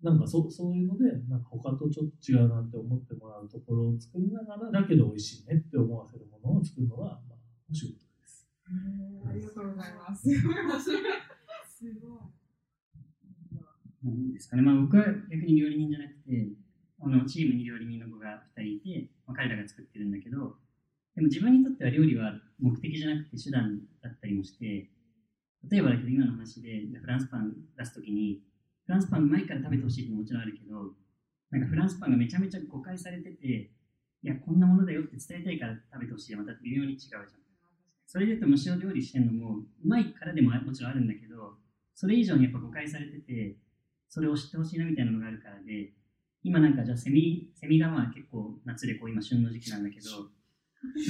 [0.00, 7.36] なんかそそういうので、なんか他とちょっと違うなって思ってもらうところを作りながら、だけど美味しいねって思わせるものを作るのが、まあ、
[7.68, 8.46] お仕事です。
[8.70, 10.30] ありがとうございます。
[10.30, 11.02] すごい面白い。
[11.66, 12.20] すごい。
[14.04, 16.54] なんですかね、まあ、僕は逆に料理人じゃなくて、
[17.02, 20.54] あのチームに料理人の子が2人いて、まあ、彼らが作ってるんだけど、
[21.16, 24.88] でも自分にとっては料理は目的じゃなくて手段だったりもして、
[25.70, 28.42] 例えばだけど今の話でフランスパン出すときに、
[28.84, 30.94] フランスパンうまいから食べてほしいってももちろんあるけど、
[31.50, 33.70] なんかフランスパンがめちゃめちゃ誤解されてて、
[34.22, 37.24] いや、こんなものだよって伝えたいから食べてほしいはまた微妙に違うじゃん。
[38.06, 41.54] それで言うと虫を料理してるのも、うまいからでももちろんあるんだけど、
[41.94, 43.56] それ以上にやっぱ誤解されてて、
[44.08, 45.92] それを知ってほしいなみたいなのがあるからで、
[46.42, 50.30] 今なんかじゃあセミ、セミがまあ結構夏でこう今旬の時期なんだけど、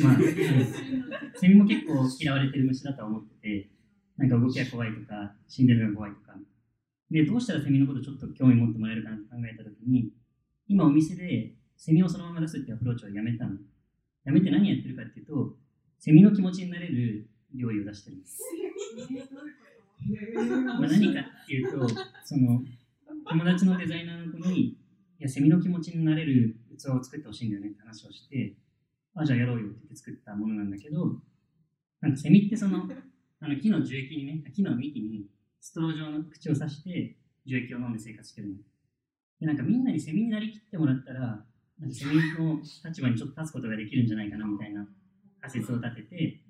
[0.02, 0.16] まあ、
[1.36, 3.70] セミも結構嫌われてる虫だとは思ってて、
[4.18, 6.34] なんか動きが怖いとか、死んでるのが怖いとか。
[7.10, 10.10] で、どうしたらセミのことちょっと興味持ってもらえるかなって考えたときに、
[10.68, 13.56] 今お店でセミをそのまま出すっていうアプローチをやめたの。
[14.24, 15.54] やめて何やってるかっていうと、
[15.98, 18.42] セミの気持ちになれる料理を出してるんです。
[20.64, 21.88] まあ、何かっていうと、
[22.24, 22.62] その
[23.28, 24.76] 友達のデザイナーの子に、い
[25.18, 28.54] や、セミの気持ちになれる器を作ってほしいんだよねって話をして、
[29.14, 31.20] あ、じゃあやろうよって言って作ったものなんだけど、
[32.00, 32.88] なんかセミってその、
[33.40, 35.26] あの木の樹液にね、木の幹に
[35.60, 38.54] ストロー状の口を刺して樹液を飲んで生活してるの。
[39.40, 44.86] で、なんかみんなにセミになりきってもらったら、なんかセミの立場にちょっと立つことができるんじゃないかなみたいな
[45.40, 46.40] 仮説を立てて、で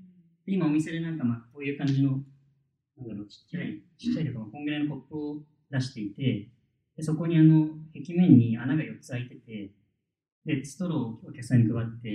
[0.46, 2.20] 今お店でなんかまあこういう感じの、
[2.96, 5.36] なんだろう、ちっちゃい、ちっちゃいとか、こんぐらいのコップを
[5.70, 6.48] 出していて、
[6.96, 9.70] でそこにあの壁面に穴が4つ開いてて、
[10.46, 12.08] で、ストローをお客さんに配って、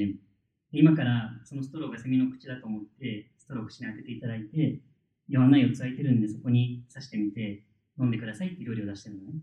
[0.72, 4.82] で今からそのストローがセミの口だと思って、ストローを口に当てていただいて、い
[5.28, 7.64] や穴4つ開いてるんで、そこに刺してみて、
[8.00, 9.40] 飲んでくださいっていう料理を出してるのね。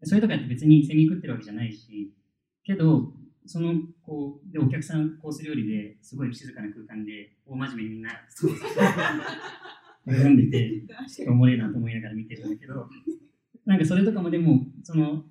[0.00, 2.12] でそれとかって別にセミ食ってるわけじゃないし、
[2.64, 3.12] けど、
[3.46, 12.88] その、こう、で、お客さんコース料理ですごい静かな空間で、大真面目にみんな、ストロー飲んでて、ちょっとおもれえなと思いながら見てるんだけど、
[13.66, 15.24] なんかそれとかもでも、その、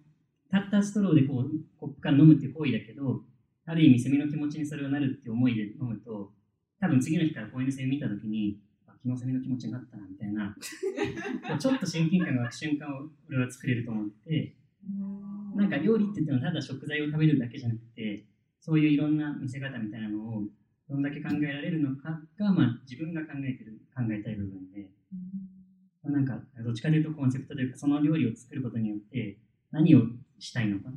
[0.52, 3.24] たったストローでこう、コップから飲むっていう行為だけど、
[3.66, 6.32] ある意味セミの気持ちにそれをなるっていう思いで飲むと、
[6.80, 10.56] 多分次の日から公園でセミ見たときに、あ昨日セミの気持ちになったな、みたいな、
[11.60, 14.56] ちょっと親近感が湧く瞬間を俺は作れると思ってて、
[15.56, 18.26] なんか料理って言ってもただ食材を食べるだけじゃなくて、
[18.60, 20.44] そういういろんな見せ方みたいなのを
[20.90, 24.90] どんだけ考えられるのかが、まあ、自分が考えてる、考えたい部分で、
[26.04, 29.38] まあなんかどっちかというとコンセプトというか、その料理を作ることによって
[29.72, 30.04] 何を
[30.40, 30.90] したいのか。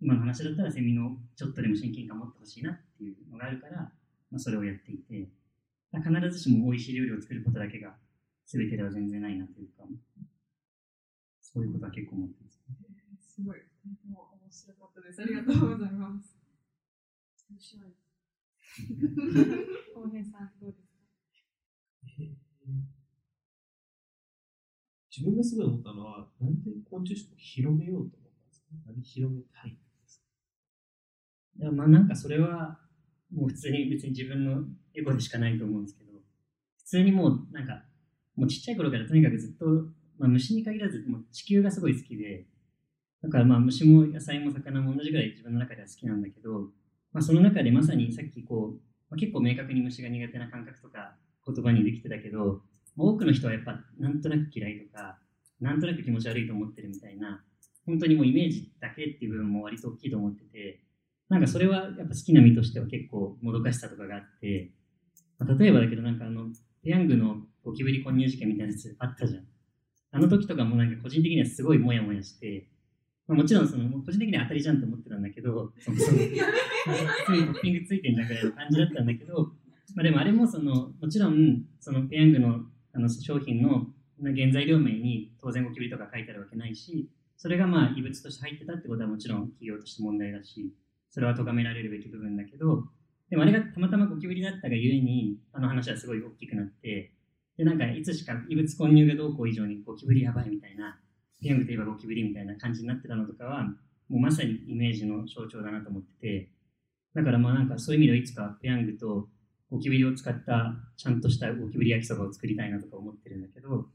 [0.00, 3.90] 今の話だったらセミのちょっとでも親近感を持ってほしいなっていうのがあるから、
[4.30, 5.30] まあ、それをやっていて、
[5.92, 7.96] まあ必ずしも美味しい料理を作ることだけが
[8.46, 9.84] 全てでは全然ないなというか、
[11.40, 12.60] そういうことは結構思ってます。
[13.20, 13.60] すごい。
[13.60, 13.64] と
[14.02, 15.22] ても面白かったです。
[15.22, 16.36] ありがとうございます。
[17.50, 17.92] 面白い。
[19.94, 20.96] 浩平さん、どうですか？
[25.16, 28.66] 自分がすごい思ったのは、なんで昆虫食を広めようと思ったんですか？
[28.86, 30.26] なんで広めたいんですか？
[31.58, 32.78] いやまあなんかそれは
[33.32, 36.12] もう普通に別に自分のエゴでしかないと思うんですけど、
[36.78, 37.82] 普通にもうなんか、
[38.36, 39.66] もうちっちゃい頃からとにかくずっと、
[40.18, 42.46] まあ、虫に限らずもう地球がすごい好きで、
[43.22, 46.70] だからまあ虫も野菜も魚も同じぐらい自分の中では好きなんだけど、
[47.12, 52.60] まあ、その中でまさにさっきこう、まあ、結構明確に虫が苦手な感覚とか言葉にできてたけど、
[52.96, 55.18] 多くの人はやっぱなんとなく嫌いとか、
[55.60, 57.42] なんとなく気持ち悪いと思ってるみたいな、
[57.86, 60.80] 本当にもうイメージだけっていう部分も割と大きいと思ってて、
[61.28, 64.70] なんかそれはやっぱ好きな身としては結構もどかしさとかがあって、
[65.38, 66.46] まあ、例えばだけどなんかあの、
[66.82, 69.44] ペヤングのゴキブリ混入事件みたいなやつあったじゃん。
[70.12, 72.68] あの時とかもなんか個人的にはすごいモヤモヤして、
[73.26, 76.24] まあ、もちろんその個人的には当たりじゃんと思ってたんだけど、そもそも普
[77.26, 79.34] 通にトッピングついてんじゃんぐらいの感じだったんだけど、
[79.94, 82.60] まあ、でもあれもそのもちろんそのペヤングの
[82.94, 83.86] あの商品の
[84.22, 90.72] 原材料名に当然ゴキブリとか書いてあるわけないし、それがまあ異物として入ってたってことはもちろん企業として問題だし、
[91.10, 92.84] それは咎められるべき部分だけど、
[93.30, 97.12] でもあれがたまたまゴキブリだったがゆえに、あの話はすごい大きくなって、
[97.56, 100.98] で、なんかいつしか異物混入がどうこう以上にゴキブリやばいみたいな、
[101.40, 103.64] ペヤングといえばゴキブリみたいな感じになってたのとかは、
[104.08, 106.50] もうまさにイメージの象徴だなと思ってて、
[107.14, 109.28] だからまあなんかそういう意味ではいつかペヤングと
[109.70, 113.86] ゴキブリを使ったちゃんとしたゴキブリ焼きそばを作りたいなとか思ってるんだけど、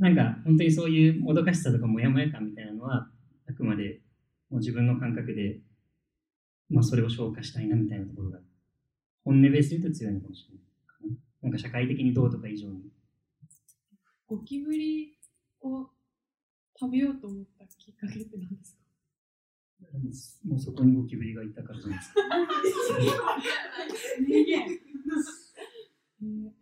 [0.00, 3.08] なんか本当にそういうもどかしさとかモヤモヤ感みたいなのは、
[3.48, 4.00] あくまで
[4.50, 5.60] もう自分の感覚で、
[6.68, 8.38] まあそれを消化したいなみたいなところが、
[9.24, 10.62] 本音ベースで言うと強いのかもしれない。
[11.42, 12.82] なんか社会的にどうとか以上に。
[14.26, 15.16] ゴキブリ
[15.60, 15.88] を
[16.78, 18.76] 食べようと思ったきっかけって何です
[20.42, 20.48] か？
[20.48, 22.20] もうそこにゴキブリがいたからじゃないですか。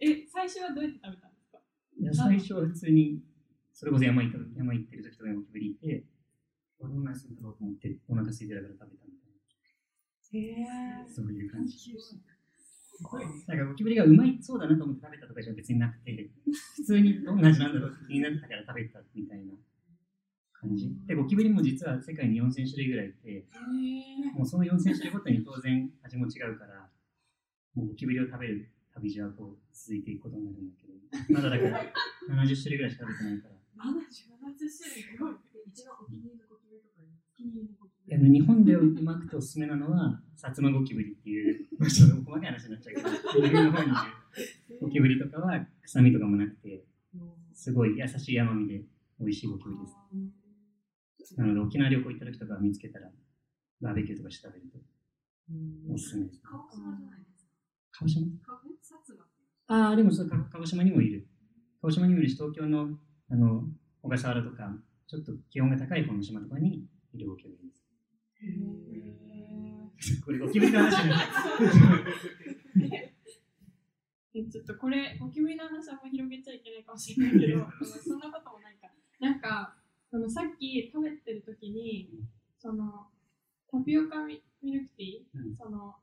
[0.01, 1.59] え、最初はどうやって食べたんですか？
[1.99, 3.23] いや最初は普通に、
[3.73, 6.05] それこそ山行った山行ってる時とかにゴキブリいて、
[6.79, 9.04] 俺も何するんだろうと思って、お腹空いてたから食べた
[11.07, 11.77] そういう感じ。
[13.47, 16.31] なんかゴキブリがうまいそうだなと思って食べたとかじゃ別になくて、
[16.77, 19.55] 普通にどんな味なんだろうって気になったから食べたみたいな
[20.53, 20.90] 感じ。
[21.07, 23.47] で、ゴキブリも実は世界に4000種類ぐらいいて、
[24.35, 26.88] もうその4000種類ごとに当然味も違うから、
[27.75, 30.94] もうゴキブリを食べる旅路はこう続いていくことになるんだけど、
[31.35, 31.83] まだだから
[32.31, 33.55] 70種類ぐらいしか食べてないから。
[33.87, 34.70] 70種類？
[34.79, 35.35] すごい。
[35.66, 43.09] 一番お気に入りのゴキブリとかにお気に入りのゴキブいあの日本でうまくておすすめなのは、薩摩ゴキブリっていう、 まあちょっと細かい話になっちゃうけど、
[43.43, 46.85] 南の方にいるゴキブリとかは臭みとかもなくて、
[47.55, 48.85] すごい優しい甘みで
[49.19, 49.87] 美味しいゴキブリで
[51.25, 51.37] す。
[51.37, 53.11] なので沖縄旅行行った時とか見つけたら、
[53.81, 54.79] バーベキューとかして食べると
[55.93, 56.43] おすすめです、ね。
[56.45, 57.49] 鹿児島じゃないです
[57.93, 58.38] 鹿児島？
[58.38, 58.62] か。
[58.67, 59.25] え薩摩
[59.67, 61.27] ああ、でもそうか鹿児島にもいる。
[61.81, 62.99] 鹿児島にもいるし、東京の
[63.31, 63.64] あの
[64.03, 67.84] 小笠原とか、ちょっと気温が高い方の島とかにいるゴキブリです。
[70.25, 71.65] これゴキブリの話になっちゃう。
[74.37, 78.89] えちょっとこれ、ゴキブリの話あんま広げちゃいけないかもしれないけど、そんなこともないか。
[79.21, 79.77] なんか、
[80.11, 82.11] そのさっき食べてる時に、
[82.59, 83.07] その
[83.71, 85.95] タピオカミミルクティー、うんその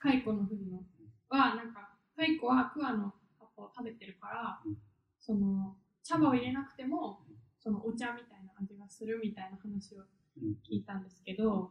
[0.00, 0.84] 蚕の粉の
[1.28, 4.76] は、なんか、蚕はクワの葉っぱを食べてるから、うん
[5.20, 7.20] その茶葉を入れなくても、
[7.60, 10.04] そのお茶みたいな味がするみたいな話を
[10.68, 11.70] 聞いたんですけど、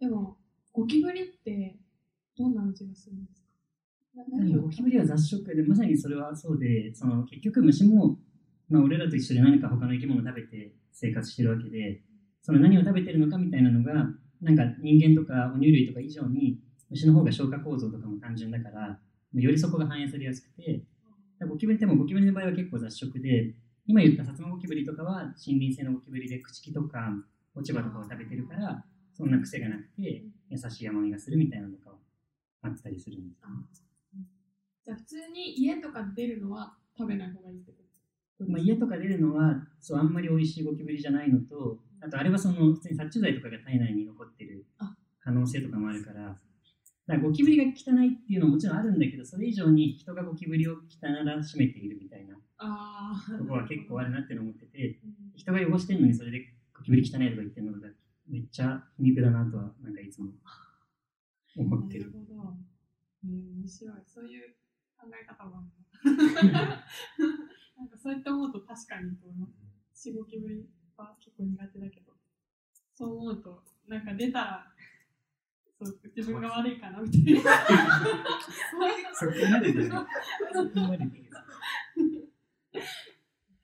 [0.00, 0.36] でも、
[0.72, 1.76] ゴキブリって
[2.36, 3.48] どんな味がするんですか？
[4.30, 8.18] な何をゴキブリは雑食で、まさにそれはそうで、その結局虫も、
[8.68, 12.02] まあ、俺らと一緒で何か他の生き物を食べて生活してるわけで、
[12.42, 13.92] その何を食べてるのかみたいなのが、
[14.40, 18.98] なんか人間とか哺乳類とか以上に、虫の方が消化構造とかも単純だから、
[19.34, 20.84] よりそこが反映されやすくて、
[21.46, 23.54] ゴキブリでもゴキブリの場合は結構雑食で、
[23.86, 27.12] 今言ったサツマゴキブリとかは森林性のゴキブリで朽木とか
[27.54, 31.96] 落ち葉とかを食べてるから、そんな癖がなくて優しい甘みがするみたいなのとかは
[32.62, 33.40] あったりするんです。
[34.84, 37.78] じゃあ普通に家とか出るのは食べない方がいいってこ
[38.38, 38.50] と？
[38.50, 46.38] まあ、家とか出るのはそうあんまり美味しいゴキブリじゃないのと、あとあれはその普通に殺虫剤とかが体内に残ってるあ可能性とかもあるから、だか
[47.08, 50.76] らゴキブリが汚いっていうのももちろんあるんだけど、それ以上に人がゴキブリを汚
[51.24, 53.38] らしめているみたいなああ。
[53.38, 56.40] ところは結構あるなって思ってて、うん人が汚してるのにそれで
[56.78, 57.88] ゴキブリ汚いとか言ってるのが
[58.28, 60.30] めっちゃ皮肉だなとはなんかいつも
[61.56, 62.12] 思ってる。
[62.12, 62.54] なるほど。
[63.24, 63.94] えー、面白い。
[64.06, 64.54] そういう
[64.96, 65.62] 考え方もあ
[66.04, 66.60] るな。
[67.78, 69.48] なんかそうやって思うと確かにと思う。
[69.92, 72.12] しゴキブリは結構苦手だけど、
[72.94, 74.72] そう思うと、なんか出たら、
[75.80, 77.58] そう自分が悪いかなみたいな。
[79.14, 80.06] そこまでで、そこ
[80.80, 81.28] までで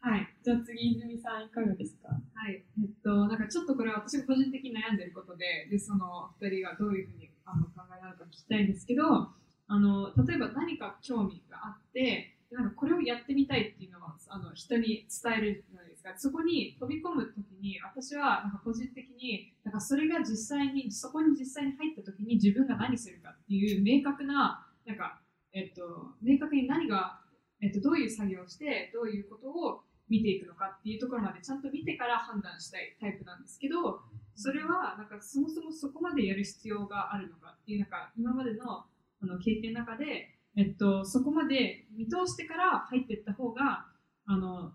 [0.05, 0.29] はい。
[0.45, 2.09] じゃあ次、泉さんいかがですか？
[2.13, 9.33] はい、えっと、なんかちょっとこれは私が個人的に悩んでることで、で、その二人がどういうふうにあの考えなのか聞きたいんですけど、
[9.67, 16.13] あの、例えば何か興味があって、なんかこれをやってみたいっていうのは、あの、人に伝えるじゃないですか。
[16.19, 25.23] そこに飛び込むときに、私はなんか個人的に、なんかそれが実際に、そこに実際に入ったときに自分が何するかっていう明確な、なんか、
[25.55, 27.21] えっと、明確に何が、
[27.63, 29.81] えっと、どういう作業をして、どういうことを
[30.15, 34.01] 見ていくのかっていうところまでちゃんと見てから判断したいタイプなんですけど、
[34.37, 38.85] それはなんかそもそもそこまでやる必要があるのかっていうなんか今までの
[39.23, 43.87] あの経験の中で、えっと、そこまで見通してから入っていった方が
[44.27, 44.73] あの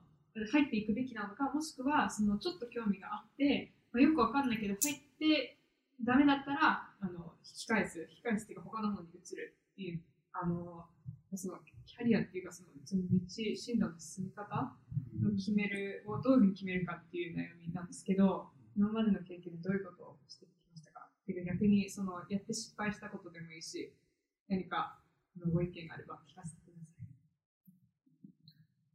[0.52, 5.58] 入っていくべきなのかもしくはそのちょっと興味があって、まあ、よくわかんないけど入って
[6.04, 8.08] ダメだったらあの引き返す。
[8.10, 10.02] 引き返すっていうか他のものに移るっていう
[10.34, 10.86] あの
[11.36, 14.78] そのキャリアっていうかそのその道進路の進み方
[15.22, 21.10] の決めるをどういうふうに決めるかっていう悩みなんですけど今までの経験でどういうことをしてきましたか？
[21.10, 23.94] っていうか逆にそのやって失敗したことでもいいし
[24.48, 25.00] 何か
[25.36, 27.10] あのご意見があれば聞かせてください。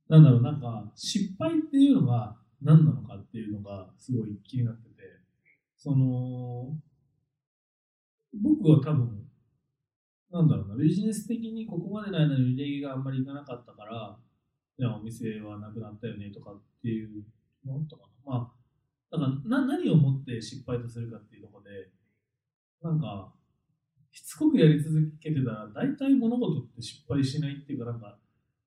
[0.06, 4.94] なんだろう、なんか、失敗っていうのが何なのかっていうのがすごい気になってて、
[5.78, 6.76] その、
[8.34, 9.26] 僕は多分、
[10.34, 14.18] なんだろうな、ビジネス的にここまでの間に売り上げがあんまりいかなかったから、
[14.76, 17.22] じゃあお店はなくなったよねとかっていう
[17.64, 18.32] のあったかな。
[18.32, 21.86] まあ、だからな何をもって失敗とするかっていうところで、
[22.82, 23.32] なんか、
[24.10, 28.18] しつこくやり続けてたら、大体物事って失敗しないっていうか、なんか、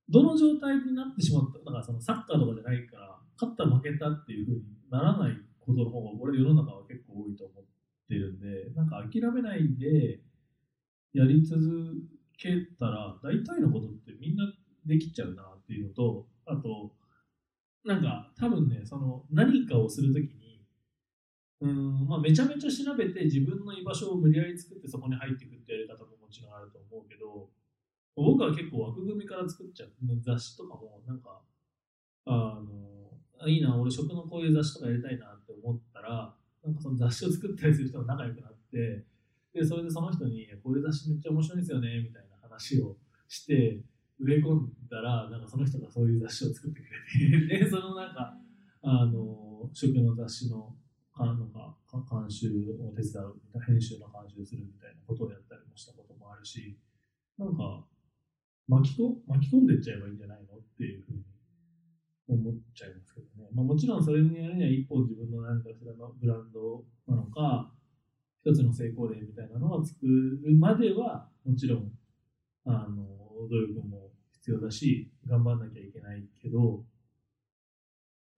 [0.07, 7.65] どの状態になってしまった、だからそのサッカーとかじゃないから、勝った負けたっていうふうにならないことの方が、俺世の中は結構多いと思っ
[8.07, 10.21] てるんで、なんか諦めないで
[11.13, 11.59] やり続
[12.37, 12.49] け
[12.79, 14.45] たら、大体のことってみんな
[14.85, 16.91] できちゃうなっていうのと、あと、
[17.83, 20.65] なんか多分ね、その何かをするときに、
[21.61, 27.49] うん、まあめちゃめちゃ調べて自分の居場所を無理やり作ってそこに入っていくってやり方ももちろんあると思うけど、
[28.15, 29.91] 僕は結構枠組みから作っちゃう。
[30.21, 31.41] 雑誌とかも、なんか、
[32.25, 36.33] あの、いいな、俺食のこういう雑誌とかやりたいなって思ったら、
[36.63, 39.05] なんかその雑誌を作ったりする人と仲良くなって、
[39.57, 42.95] で、それでその人に、こういう雑誌めっちゃ面白いですよね、みたいな話を
[43.27, 43.81] して、
[44.19, 46.85] 植え込んだら、なんかその人がそういう雑誌を作ってく
[47.19, 48.39] れて、 で、そのなんか、
[48.81, 50.77] あの、食の雑誌の、
[51.19, 52.47] あのか監修
[52.79, 56.77] を手伝うみたいな、編集の監修するみたいなことをやったりもしたこともあるし、
[57.37, 57.87] なんか、
[58.67, 61.23] 巻き巻き込んでっちゃえばいいんじゃないのっていうふうに
[62.27, 63.49] 思っちゃいますけどね。
[63.53, 67.73] まあ、もちろんそれにやるには一本自分の何かしらのブランドなのか、
[68.47, 71.91] 一つの成功例みたいなのを作るまでは、もちろん、
[72.65, 73.05] あの、
[73.49, 76.85] 努力も必要だし、頑張んなきゃいけないけど、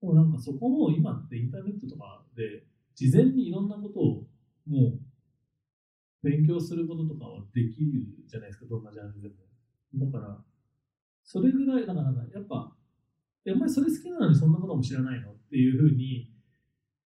[0.00, 2.64] でもなんかそこも今ってインターネットとかで、
[2.96, 4.26] 事前にいろんなことを
[4.66, 5.00] もう
[6.24, 9.34] 勉強することとかはできるじゃないですか、どんなジャンルでも。
[10.06, 10.44] だから、
[11.22, 12.74] それぐらい、だからやっぱ、
[13.44, 16.32] やっぱりそれ好きなのにそんなことも知らないのっていうふうに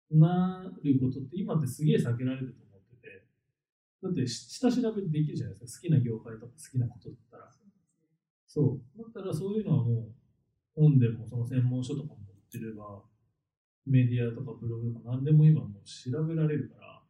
[0.10, 2.67] なることって今ってすげえ避けられると、
[4.04, 7.52] だって下調べできるじゃないですか、好きな業界とか好きなことだったら。
[8.48, 8.98] そう。
[8.98, 10.12] だったらそういうのはもう
[10.76, 13.02] 本でもその専門書とかも持ってれば、
[13.86, 17.02] メディアとかブログとか何でも今もう調べられるから、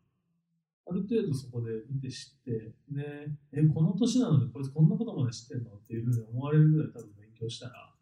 [0.89, 7.93] ある程度そこで見て知って、ね、え、この年なのにこいつこんなことまで知ってんのっていうふうに思われるぐらい多分勉強したら、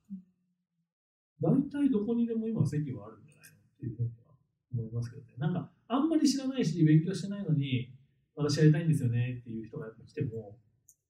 [1.42, 4.36] 大体どこにでも今席はあるんじゃないのっていうふうには
[4.74, 5.34] 思いますけどね。
[5.38, 7.95] なんか、あんまり知らないし、勉強してないのに、
[8.36, 10.58] 私やりたいんですよねっていう人がやっぱ来ても、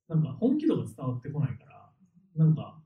[0.07, 1.91] なんか本気度が伝わってこないから、
[2.35, 2.81] なんか、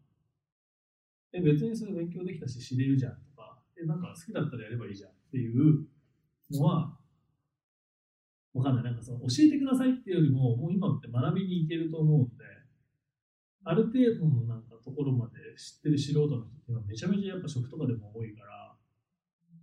[1.33, 5.85] え、別にそれ勉強できたし知れるじゃんとか、え、なんか好きだったらやればいいじゃんっていう
[6.51, 6.97] のは、
[8.53, 8.83] わかんない。
[8.83, 12.45] なんかその教えてくださいっていうよりも、もう今って学びに行けると思うんで、
[13.63, 18.75] ある程度のなんかところまで知ってる素人の人ってめちゃめちゃやっぱ職とかでも多いから、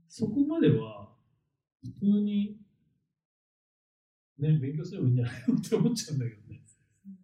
[0.09, 1.09] そこまでは
[1.83, 2.57] 普通に
[4.39, 6.62] ね、勉強すればいいんじゃないのって思っちゃうんだけどね。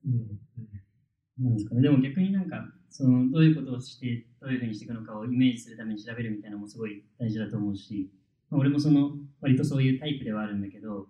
[0.07, 1.45] うん。
[1.45, 1.83] なんですかね。
[1.83, 8.11] でも逆になんか、そのどういうことをして、どういうふうにしていくのかをイメージするために調べるみたいなのもすごい大事だと思うし、
[8.51, 11.09] まあ、俺もその割とそういうタイプではあるんだけど、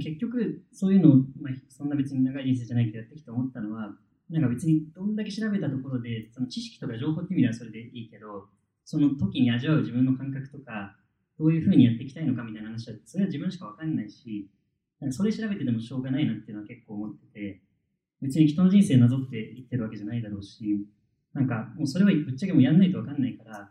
[0.00, 3.94] 結局そういうのを、まあ、そんな別に長い人生じゃないけどやってきて思ったのは、
[4.28, 8.48] なんか別にどんだけ調べたところで、その知識とか情報っていう意味ではそれでいいけど、
[8.84, 10.96] その時に味わう自分の感覚とか、
[11.38, 14.48] どういうふうにやっていきたいのかみたいな話は、それは自分しかわかんないし、
[15.10, 17.60] それ調べててもしょうがないなっていうのは結構思ってて、
[18.22, 20.86] 別に人の人生なぞって生きてるわけじゃないだろうし、
[21.34, 23.70] なんかもうそれはぶっちゃけもうやんないとわかんないから、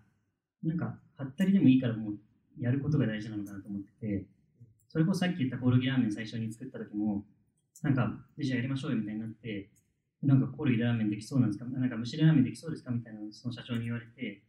[0.64, 2.18] なんかはったりでもいいからもう
[2.60, 4.26] やることが大事なのかなと思ってて、
[4.88, 7.26] それこそさっき言ったコオロギラーメン最初に作った時も、
[7.82, 9.70] なんか、じゃあやりましょうよみたいになって、
[10.24, 14.44] なんかコオロギラーメンできそうなんですかなんか蒸しラーメンできそうですかみたいなその社長に言われて、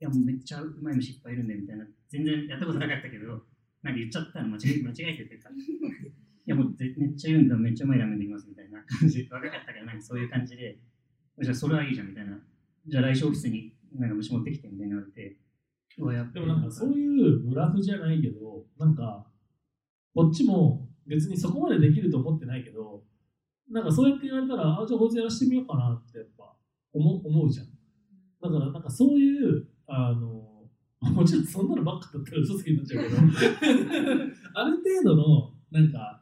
[0.00, 3.42] いやもうめっちゃうまい虫いっぱいいるんでみたいな、全然やったことなかったけど、
[3.82, 5.50] なんか言っちゃったの間違え間違えてるか。
[5.50, 5.52] い
[6.46, 9.24] やもうぜめっちゃ言うんだ、めっちゃうまいラーメンできますみたいな 感じ。
[9.24, 10.78] で、若かったからなんかそういう感じで、
[11.40, 12.38] じゃあそれはいいじゃんみたいな。
[12.86, 15.38] じゃあ来週オフィスになんか虫持ってきてみたいな言われて、
[15.96, 19.26] でもなんかそういうブラフじゃないけど、なんか、
[20.14, 23.04] こっちも別にそこまでできると思ってないけど、
[23.70, 26.54] なんかそうやって言われたら、あ、じゃあこいつやらせてみようかなってやっぱ
[26.92, 27.66] 思う思うじゃん。
[28.42, 30.68] だからなんかそういう、あの、
[31.00, 33.16] もちろんそんなのばっかだったら嘘つきになっちゃうけど、
[34.54, 36.21] ある程度の、なんか、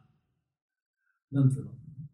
[1.31, 1.71] なんつうの？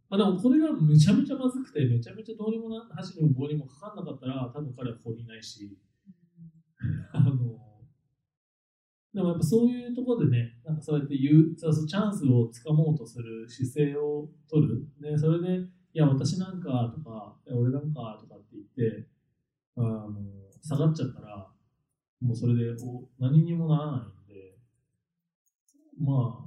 [0.09, 5.77] まあでもこれがめちゃめちゃまずくて、めちゃめちゃどうにもな、箸にも棒にもかかんなかったら、多分彼はここにいないし、
[7.11, 7.33] あの、
[9.13, 11.69] でもやっぱそういうところでね、なんかそうやって言う、チャ
[12.09, 14.87] ンスをつかもうとする姿勢を取る。
[15.01, 19.07] ね、それで、いや、私なんかとか、俺なんかとかって言って、
[19.75, 20.13] あの、
[20.61, 21.49] 下がっちゃったら、
[22.21, 24.57] もうそれでお何にもならないんで、
[25.99, 26.46] ま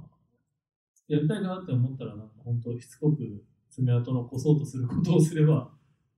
[1.11, 3.17] やりたいなって思ったら、なんか本当しつこく
[3.69, 5.69] 爪痕残そうとすることをすれば、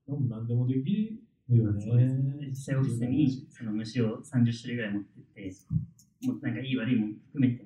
[0.07, 1.19] なん何でもでき
[1.49, 1.83] るよね。
[2.49, 5.51] 実際オフィスにその虫を30種類ぐらい持ってって、
[6.27, 7.65] もうなんかいい悪いも含めて、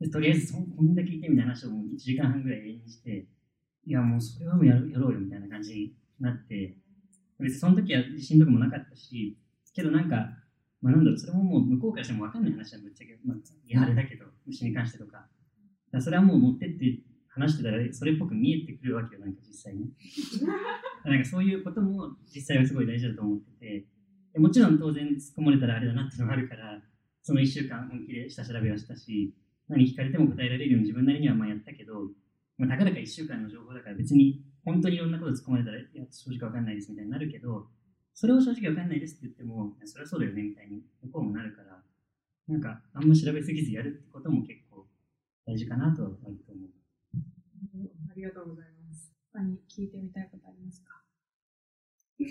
[0.00, 3.26] でとりあえずそこんだけいてみたいな話をもう1時間半ぐらい延々して、
[3.86, 6.76] いやもうそれはもうやるやろうよみたいな感じになって、
[7.40, 9.38] 別にその時は自信とかもなかったし、
[9.72, 10.28] けどなんか、
[10.82, 15.26] まあなんだろう、それももう向こうからしても分かんない話はぶっちゃけ、まあ、いやあれだけど、虫に関してとか。
[15.96, 19.90] らそれはもう持ってって話してたらそれっぽく見えてくるわけよ、なんか実際に。
[21.04, 23.86] なんかそういうことも実際はすごい大事だと思ってて、
[24.32, 26.82] でもちろん当然突っ込まれたらあれだなっていうのがあるから、
[27.22, 29.34] その1週間本気で下調べはしたし、
[29.68, 32.10] 何聞かれても答えられるように自分なりにはまあやったけど、
[32.58, 37.68] まあ、たかだか1週間の情報だから別に本当にいろんなこと突っ込まれたら、いや、正直わかんないですみたいになるけど、
[38.14, 41.82] それを正直わかんないですって言っても、それはそうだよねみたいに向こうもなるから、
[42.46, 44.63] なんかあんま調べすぎずやるってことも結構
[45.46, 46.30] 大事かなとは思う。
[48.10, 49.12] ありがとうございます。
[49.32, 51.04] 他に聞いてみたいことありますか？
[52.20, 52.24] え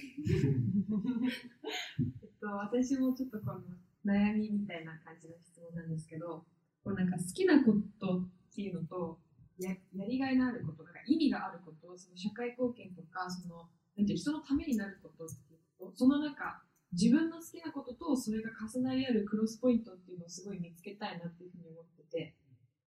[2.25, 3.61] っと、私もちょっとこの
[4.05, 6.45] 悩みみたいな感じの質問なんですけど、
[6.83, 9.19] こうなんか好きなことっていうのと
[9.57, 22.35] ややりがいのあることなんか意味があることその社会貢献とかそのなんていう人のためになることっていうことそのなんか自分の好きなこととそれが重なり合うクロスポイントっていうのをすごい見つけたいなっていうふうに思っててで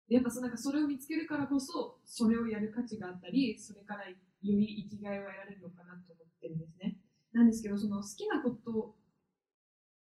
[0.08, 6.98] やっぱそなんかそれを見つけるからこそそれをやる価値があったりそれからより生きがいを得られるのかなと思ってるんですね。
[7.32, 8.94] なんですけどその好きなこと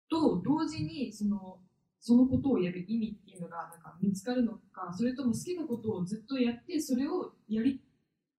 [0.10, 1.60] と同時にその
[2.00, 7.82] そのことをやる意味っていうのがなんか見つかるのかそれとも好きなことをずっとやってそれをやり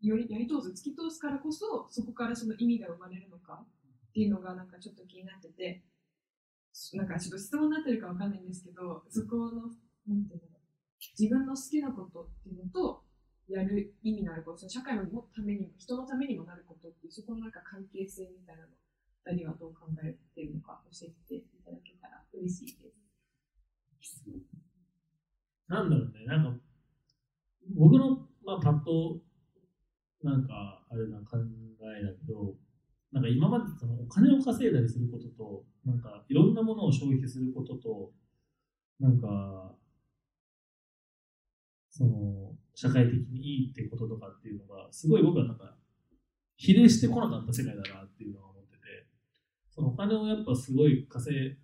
[0.02, 5.82] よりやり通す突き通すからこそそこからその意味が生まれるのかっていうのがなんかちょっと気になってて
[6.92, 9.50] なんかちょっと質問になってるかわかんないんですけどそこの
[10.06, 10.53] なんていうの
[11.18, 13.02] 自分の好きなことっていうのと
[13.48, 18.68] やる意味のあることその社会のためにも人のためにもなることっていうそこのなんか関係性みたいなの
[19.26, 22.92] 二人はどう考えているのか教えていただけたら嬉しいで
[24.02, 24.22] す。
[25.68, 26.60] なんだろうね、なんか、
[27.74, 29.18] 僕の、まあ、パッと、
[30.22, 32.54] なんか、あれな考えだけど、
[33.12, 38.12] なんか今までそのお金を稼いだりすることと、なんかいろんなものを消費することと、
[39.00, 39.74] なんか、
[41.96, 45.76] その、社会的にいいってこととかっていうのが、すごい僕はなんか、
[46.56, 48.80] 比例してこなかった世界だなっていうのは思ってて、
[49.70, 51.56] そのお金をやっぱすごい稼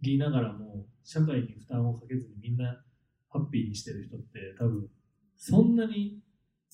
[0.00, 2.84] ぎながらも、社会に負担をかけずにみんな
[3.30, 4.88] ハッピーにしてる人って多分、
[5.36, 6.20] そんなに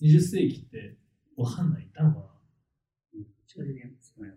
[0.02, 0.98] 20世紀って
[1.38, 2.26] わかんないいたのかな
[3.46, 4.28] 近づいてますね。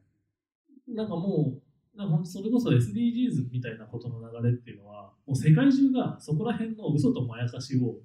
[0.87, 1.59] なんかも
[1.93, 7.97] う、なんか本当それこそ SDGs みたいなことの流れっていうのは、もう世界中がそこら辺の嘘とまやかしを、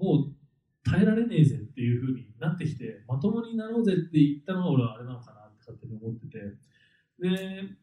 [0.00, 6.38] もう耐えられねえぜっていう風になってきて、まともになろうぜって言ったのが俺はあれなのかなって勝手に思ってて。
[7.18, 7.76] で、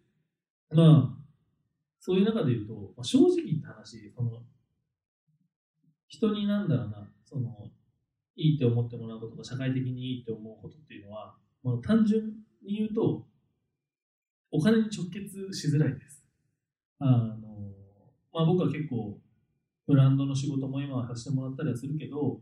[0.72, 1.24] まあ、
[1.99, 4.41] そういう中で言うと、まあ、正直言った話、その、
[6.07, 7.70] 人になんだろうな、その、
[8.36, 12.26] いいって思ってもらうこととか、社会的にいいって思うことっていうのは、まあ、単純
[12.65, 13.28] に言うと、
[14.51, 16.24] お金に直結しづらいです。
[16.99, 17.38] あの、
[18.34, 19.20] まあ僕は結構、
[19.88, 22.41] ブランドの仕事も今はさせてもらったりはするけど、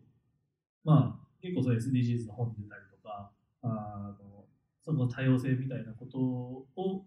[0.84, 3.32] まあ結構そう SDGs の本出たりとか、
[3.62, 4.46] あの、
[4.84, 7.06] その多様性みたいなことを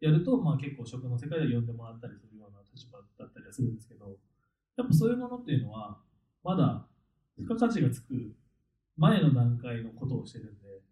[0.00, 4.16] やると、まあ結構食の世界で呼んでもらったりするような立場だったりはするんですけど、
[4.76, 5.98] やっぱそういうものっていうのは、
[6.42, 6.86] まだ
[7.38, 8.34] 付加価値がつく
[8.96, 10.82] 前の段階のことをしてるんで、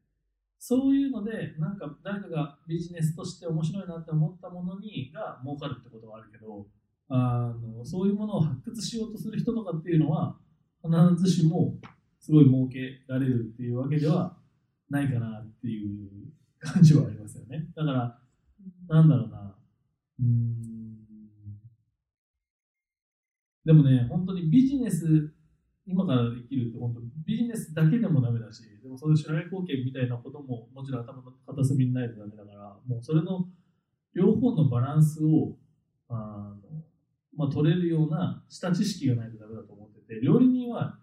[0.58, 6.66] そういうので、なんか誰かがビジネスとして面白いなって思ったものにが儲かるってことはあるけど、
[7.08, 10.36] あのそういうものを発掘しようとする人とかっていうのは、
[10.82, 11.76] 必ずしも
[12.20, 14.36] すごい儲けられるっていうわけでは
[14.90, 16.08] ないかなっていう
[16.58, 17.66] 感じはありますよね。
[17.74, 18.18] だから、
[18.88, 19.54] なんだろうな。
[20.20, 20.64] うん。
[23.64, 25.32] でもね、本当にビジネス、
[25.86, 33.48] 今からできるって本当ビジネスだけでもダメだし、でもそういう社会貢献みたいなことももちろん頭の片隅にないとダメだから、もうそれの
[34.14, 35.56] 両方のバランスを
[36.08, 36.83] あの、
[37.36, 40.98] まあ、取れるような下知識がないとダメだと思ってて、料理人は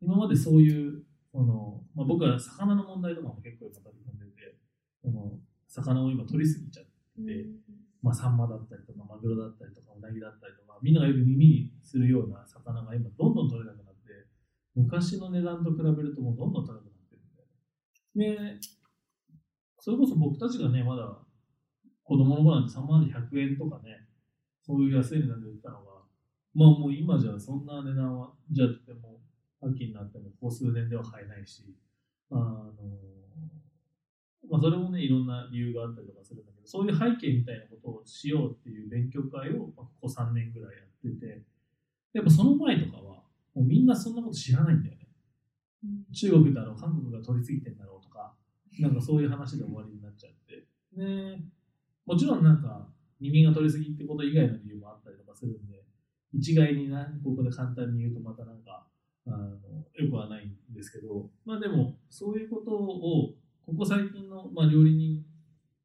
[0.00, 4.56] 今までそういう、そのまあ、僕は魚の問題とかも結構今取り組んでて、
[5.02, 6.90] その魚を今取りすぎちゃって、
[8.02, 14.28] まあ、サンマだったりとか、マグロだったりとか、ウナギだったりとか、みんながよく耳にするような魚が今どんどん取れなくなって、
[14.74, 18.60] 昔の値段と比べるともうどんどん高くなってるんだよね。
[18.60, 18.68] で、
[19.80, 21.18] それこそ僕たちがね、まだ
[22.04, 24.03] 子供の頃なんてサンマで100円とかね、
[24.66, 25.92] そういう安い値段で売ったのが、
[26.54, 29.20] まあもう今じゃそんな値段は、じゃあでも、
[29.60, 31.74] 秋になってもここ数年では買えないし、
[32.30, 32.72] あの、
[34.48, 41.42] まあそれもね、いろんな理由があったりとかするんだけど、そういう背景みたいなことをしようっていう勉強会を、まあ、ここ3年ぐらいやってて、
[42.14, 45.04] やっぱその前とかは、もうみんなそんなこと知らないんだよね。
[46.12, 48.34] 中国だろう、韓国が取りすぎてんだろうとか、
[48.78, 50.64] なんかそういう話で終わりになっちゃって。
[50.96, 51.38] で、
[52.06, 52.88] もちろんなんか、
[53.20, 55.84] 耳が取りすぎってこと以外の理由もあったりとかするんで、
[56.32, 58.86] 一概にな、ここで簡単に言うとまたなんか、
[59.26, 59.46] あの、
[59.94, 63.34] よくはないんですけど、まあでも、そういうことを、
[63.64, 65.24] ここ最近の、まあ料理人、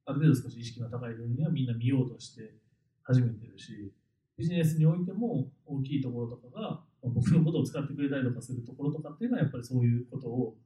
[0.05, 2.55] ある程度少し意識の高い料理人はみんな見ようとして
[3.03, 3.93] 始めてるし、
[4.38, 10.57] ビジネスにおいても大きいところとかが、僕のことを使ってくれたりとかするところとかっていうのはやっぱりそういうことを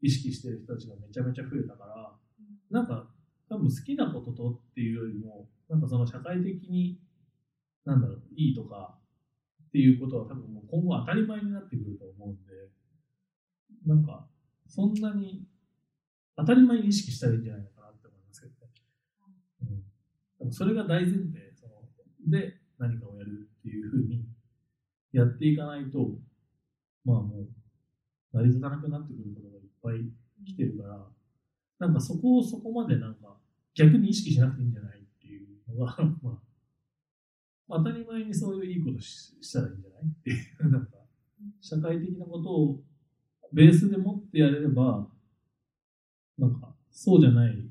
[0.00, 2.12] 意識してる人たちがめちゃめちゃ増えたから、
[2.70, 3.08] なんか
[3.48, 7.00] 多分好きなこととっていうよりも、なんかその社会的に、
[7.84, 8.98] なんだろう、いいとか
[9.68, 12.52] っていうことは多分もう今後当たり前になってくると思うんで、
[13.84, 14.26] なんか
[14.66, 15.44] そんなに
[16.36, 18.72] 当たり前に意識したらいいんじゃないのかなって思いますけどね。
[19.62, 19.68] うん、
[20.38, 21.72] でもそれが大前提その
[22.28, 24.26] で何かをやるっていうふうに
[25.12, 25.98] やっていかないと、
[27.04, 27.46] まあも
[28.32, 30.12] う、成り立たなくなってくることがいっぱい
[30.44, 31.06] 来てるから、
[31.78, 33.36] なんかそこをそこまでなんか
[33.74, 34.95] 逆に意識しなくていいんじゃない
[35.68, 36.40] のが、 ま
[37.76, 40.02] あ、当たり前にそういういいことししたらいいんじゃない？
[40.04, 40.98] っていう、 なんか、
[41.60, 42.84] 社会的なことを
[43.52, 45.10] ベースで持ってやれれば、
[46.38, 47.68] なんか、そうじゃない、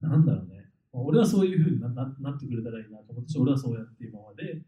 [0.00, 0.70] なんだろうね。
[0.92, 4.62] 俺はそういうふうになななってくれたらいいなと思って、俺はそうやって今まで、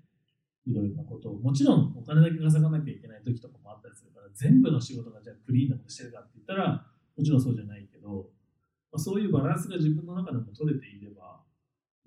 [0.67, 8.31] いろいろなことを、もちろんお金だけ稼がなきゃいけない時とかもあったりするから、全部の仕事がじゃあクリーンなことしてるかって言ったら、もちろんそうじゃないけど、
[8.95, 11.41] まあ、そういうバランスが自分の中でも取れていれば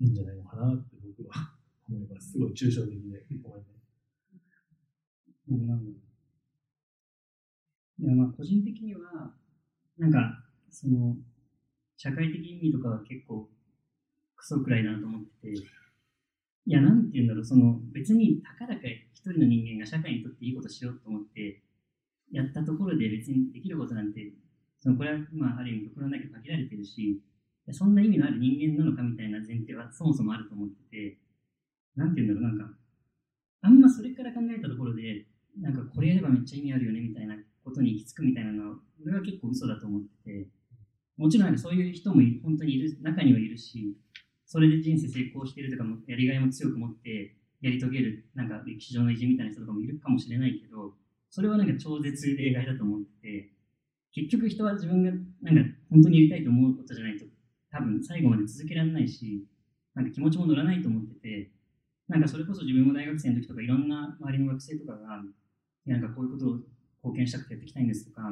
[0.00, 1.52] いいんじゃないのかなって僕は
[1.86, 2.32] 思います。
[2.32, 3.66] すごい抽象的で、ごめんね。
[5.48, 5.96] うなんだろ
[8.00, 9.34] ういや、まあ、個人的には、
[9.98, 11.18] なんか、その、
[11.98, 13.50] 社会的意味とかは結構、
[14.34, 21.62] クソくらいだなと思ってて、いや、なんて言うんだろう、その、別に、たかだか一人の人間が社会にとっていいことしようと思って、
[22.30, 24.32] やったところで別にできることなんて、
[24.80, 27.20] そのこれは、まあ、ある意味、心の中で限られてるし、
[27.72, 31.18] そんな意味のある人間なのかみたいな前提はそもそもあると思ってて、
[31.96, 32.74] なんて言うんだろう、なんか、
[33.60, 35.26] あんまそれから考えたところで、
[35.60, 40.48] なんかこれやればめっちゃ意味あるよねみたいなことに行き着くみたいなのは、俺は結構嘘だと思ってて、
[41.16, 43.96] もちろんそういう人も本当にいる、中にはいるし、
[44.46, 50.94] それで人生成功してるとかも、やりがいも強く持ってやり遂げる、なんか歴史上の偉人みたいな人とかもいるかもしれないけど、
[51.28, 53.50] それはなんか超絶例外だと思ってて、
[54.12, 55.10] 結局人は自分が
[55.42, 57.24] なんか本当にやりたいと思うことじゃないと、
[57.70, 59.46] 多分最後まで続けられないし、
[59.94, 61.50] なんか気持ちも乗らないと思ってて、
[62.08, 65.22] なんかそれこそ自分も大学生の時とかいろんな周りの学生とかが、
[65.86, 66.56] なんかこういうことを
[67.04, 68.22] 貢献したくてやっていきたいんですとか、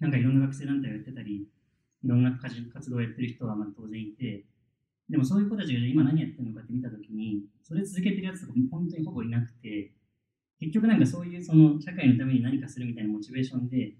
[0.00, 1.46] なんかいろんな学生団体をやってたり、
[2.04, 4.44] いろんな活動をやってる人はまあ当然いて、
[5.08, 9.92] でもそういう子たちが今何やってるのかって見たときに、それ続けてるやつとか本当にほぼいなくて、
[10.60, 13.94] 結局なんかそういうその社会のために何かするみたいなモチベーションで、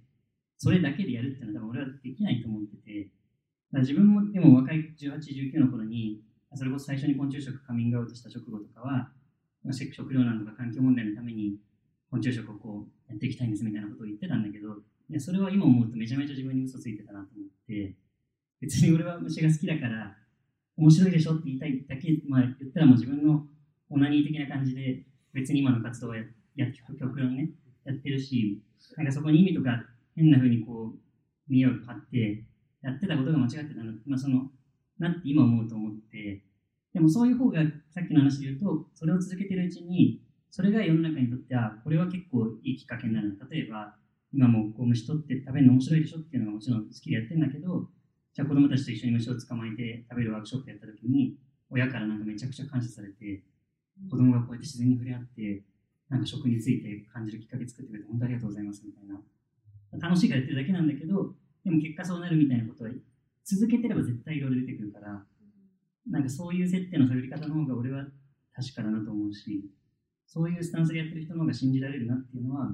[0.59, 3.09] それだけでやるっていうのは多分俺はできないと思ってて、
[3.73, 5.19] 自分もでも若い18、
[5.55, 6.21] 19の頃に、
[6.55, 9.11] それこそ最初に昆虫食カミングアウトした直後とかは、
[9.71, 11.59] 食食糧難とか環境問題のために
[12.11, 14.77] 昆虫食をこうやっていきたいんですみたいなことを言ってたんだけど、
[15.21, 17.95] それは今思うとめちゃめちゃ自分に嘘ついてたなと思って、
[18.61, 20.17] 別に俺は虫が好きだから、
[20.77, 23.47] 面白いでしょって言いたいだけ、まあ言ったらもう自分の
[23.91, 26.23] オナニー的な感じで、別に今の活動はや
[26.57, 26.67] や
[26.99, 27.51] 極論ね、
[27.85, 28.63] やってるし、
[28.97, 29.85] なんかそこに意味とか
[30.19, 30.99] 変な風にこう、
[31.49, 32.45] 見栄を張って、
[32.83, 34.51] やってたことが間違ってたの、まあその、
[34.99, 36.45] なって今思うと思って、
[36.93, 43.39] でもそういう方がさっきの話で言うと、それを続けてるうちに、それが世の中にとっては、これは結構いいきっかけになる。
[43.51, 43.95] 例えば、
[44.33, 47.89] 今もこう虫取って食べるの面白いでしょっていうのがもちろん好きでやってるんだけど、
[48.35, 51.37] じゃあ子供たちと一緒に虫を捕まえて食べるワークショップやった時に、
[51.71, 53.45] 親からなんかめちゃくちゃ感謝されて、
[54.11, 55.65] 子供がこうやって自然に触れ合って、
[56.09, 59.21] なんか食について感じるきっかけ作ってくれて、本当ありがとうございますみたいな。
[59.93, 61.35] 楽しいからやってるだけなんだけど、
[61.65, 62.91] でも結果そうなるみたいなことは、
[63.45, 65.25] 続けてれば絶対いろいろ出てくるから、
[66.11, 68.05] なんかそういう設定の探り方の方が俺は
[68.55, 69.65] 確かだなと思うし、
[70.27, 72.71] そういうスタンスでやってる人の方が信じられるなっていうのは、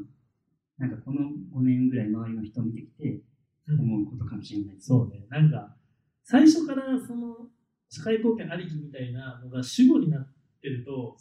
[0.78, 3.20] なんかこの5年ぐらい周りの人を見てきて
[3.68, 4.88] 思うことかもしれないです。
[4.88, 5.76] そうね、なんか、
[6.24, 7.48] 最初からその
[7.88, 10.28] 社会貢献ありきみたいなのが主語になっ
[10.60, 11.16] てると、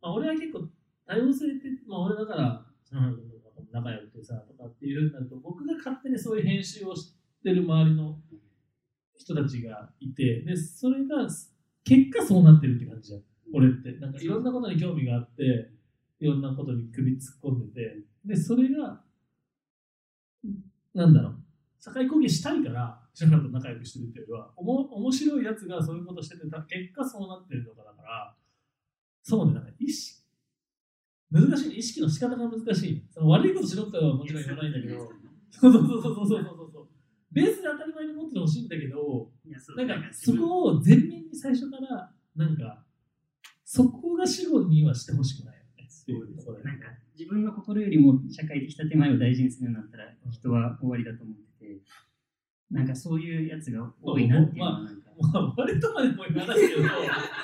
[0.00, 0.68] まあ、俺は結構
[1.06, 3.37] 多様性って、まあ、俺だから、篠原君とかと
[3.72, 8.18] 仲良くてさ、とかっていうふうになると、僕が勝手にそういう編集をしてる周りの
[9.16, 11.28] 人たちがいて、で、それが
[11.84, 13.22] 結果そうなってるって感じじゃん。
[13.52, 13.92] 俺って。
[13.98, 15.70] なんかいろんなことに興味があって、
[16.20, 19.02] いろんなことに首突っ込んでて、で、それが、
[20.94, 21.34] なんだろう、
[21.80, 28.36] 社会貢献したいから、篠原と仲良くしてるっていうよりは、おも面白いやつがそういうことしてて、た結果そうなってるとかだから、
[29.22, 30.17] そうね、なんか意識、
[31.30, 33.04] 難しいね、意識の仕方が難しい。
[33.10, 35.12] その悪いことしろってはもちろん言わないんだけど、
[35.50, 36.88] そうそうそうそうそうそうそう。
[37.30, 39.30] ベースで当たり前に持ってほしいんだけど、
[39.76, 42.84] なんかそこを前面に最初から、なんか、
[43.64, 45.86] そこが主語にはしてほしくないよね。
[45.86, 46.86] っていうなんか
[47.18, 51.80] 自分の心よりも社会的建前を大事にするようになったら人は終わりだと思ってて、
[52.70, 56.86] なんかそういうやつが多いなっていうのはなんか、まあ、割とまでも言わないけど、 い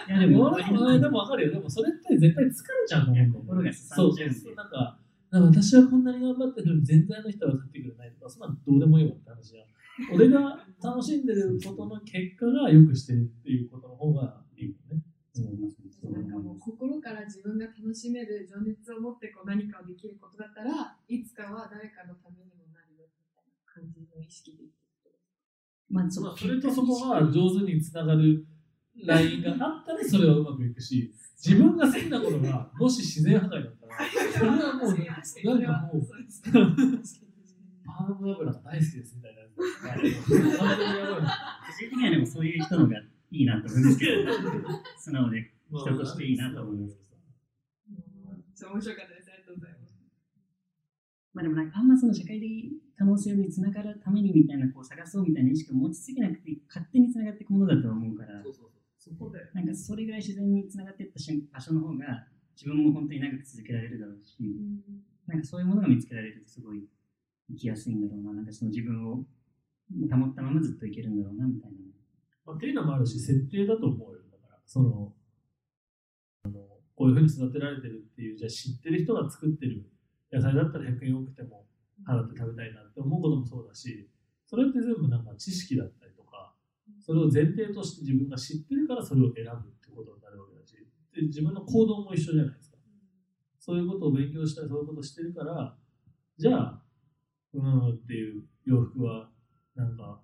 [0.08, 1.52] やでも俺はでも分かるよ。
[1.52, 2.52] でもそれって絶対疲れ
[2.86, 4.54] ちゃうと思うんだよね心がそう。
[4.54, 4.98] なんか、
[5.30, 10.14] なんか私はこんなに頑張ってるのに全然あの人は分かってくれないとか、そんなのどうでもいいわって話じゃん。
[10.14, 15.02] 俺が楽しんでることの結果が良くしてるっていうことの方がいいよね。
[15.34, 24.70] なんかもう心から自分が楽しめる情熱を持ってこう何かをできることだったらいつかは誰かのためにもなるよみたいな感じの意識で
[25.94, 28.44] まあ、そうまあ、それとそこが上手につながる
[29.06, 33.94] ラインがあったらそれはうまくいくし、 自分が好きなことがもし自然破壊だったら、
[34.32, 34.96] それはもう、
[35.44, 36.06] なんかもう、
[37.86, 40.02] パーム油が大好きですみたいなやつだから。
[40.58, 44.32] 完全にやばい個人的にはでもそういう人のがいいなと思うんですけど、
[44.98, 46.98] 素直で人としていいなと思います。
[48.54, 49.30] そう面白かったです。
[49.30, 49.94] ありがとうございます。
[51.34, 58.42] まあでもなんかあんまその社会的可能性につながるためにみたいなこう探そうみたいな意識を持ちすぎなくて勝手につながっていくものだと思うから、
[58.98, 59.10] そ
[59.52, 62.26] なんかそれぐらい自然につながっていった瞬場所の方が
[62.56, 64.38] 自分も本当に長く続けられるだろうし、
[65.26, 66.84] なんかそういうものが見つけられるとすごい
[67.50, 69.22] 生きやすいんだろうな、なんかその自分を保
[70.26, 71.76] ったままずっといけるんだろうなみたいな。
[72.46, 74.20] まあ、っていうのもあるし、設定だと思うよ。
[74.30, 75.12] だから、その、
[76.44, 76.54] あの
[76.94, 79.84] こういうふうに育てられてるっていう、じゃあ知ってる人が作ってる
[80.32, 81.64] 野菜だったら100円多くても
[82.06, 84.08] 払って食べたいなって思うこともそうだし、
[84.46, 86.54] それって全部なんか知識だったりとか、
[87.00, 90.76] それを前提として自分が知ってるからそれを選ぶってことになるわけだし、
[91.14, 92.78] で自分の行動も一緒じゃないですか。
[93.58, 95.76] そういうことを勉強したり、そういうことをしてるから、
[96.36, 96.82] じゃあ、
[97.54, 99.30] うんっていう洋服は、
[99.74, 100.20] なんか、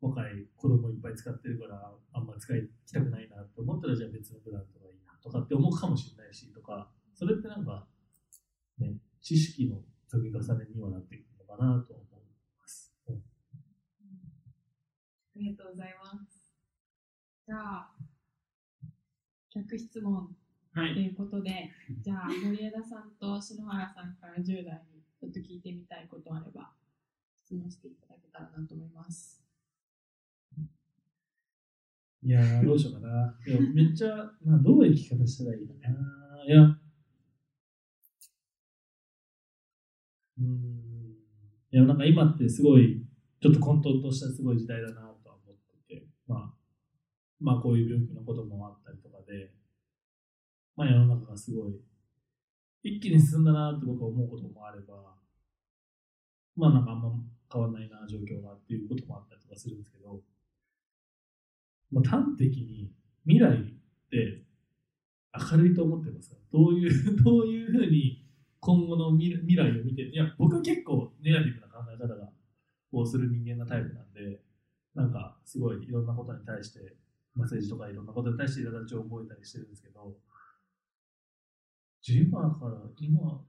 [0.00, 7.86] 若い子供いっぱい使ってるから、あんま使いたくないなって思ったら、じゃあ別のブランドがいいなとかって思うかもしれないし、とか、それってなんか、
[8.78, 12.06] ね、知識の積み重ねにはなっていくのかなと思い
[12.60, 12.94] ます。
[13.08, 13.18] うんあ
[15.38, 16.54] りがとうございます。
[17.46, 17.90] じゃあ、
[19.54, 20.34] 逆質問
[20.72, 21.70] はいということで、
[22.02, 26.72] じゃあ森枝さんと篠原さんから10代にちょっと聞いてみたいことあれば
[27.44, 29.42] 質問していただけたらなと思います。
[32.22, 33.34] いやー、どうしようかな。
[33.46, 34.08] いやめっちゃ、
[34.44, 36.44] などういう聞き方したらいいのかな。
[36.44, 36.76] いや、
[40.38, 41.16] うん。
[41.72, 43.02] いや、なんか今ってすごい、
[43.40, 45.56] ちょっと混沌としたすごい時代だなとは思っ
[45.88, 46.54] てて、まあ、
[47.40, 49.52] まあこういう病気のこともあったりとかで、
[50.76, 51.80] まあ世の中がすごい、
[52.82, 55.16] 一気に進んだなって僕は思うこともあれば、
[56.56, 57.10] まあなんかあんま
[57.52, 60.20] 変わらないな状況がっていうこともあったりとかするんですけど、
[61.90, 62.90] まあ、端的に
[63.26, 63.62] 未来っ
[64.10, 64.42] て
[65.52, 66.36] 明るいと思ってますか？
[66.52, 68.25] どういう、 どういうふうに
[68.66, 72.28] 今後の未来を見て、いや、僕は結構ネガティブな考え方が
[72.90, 74.40] をする人間なタイプなんで、
[74.92, 76.96] なんかすごいいろんなことに対して、
[77.36, 80.16] まあ、政治とかいろんなことに対して苛立ちを覚えたりしてるんですけど、
[82.08, 83.44] 今から今、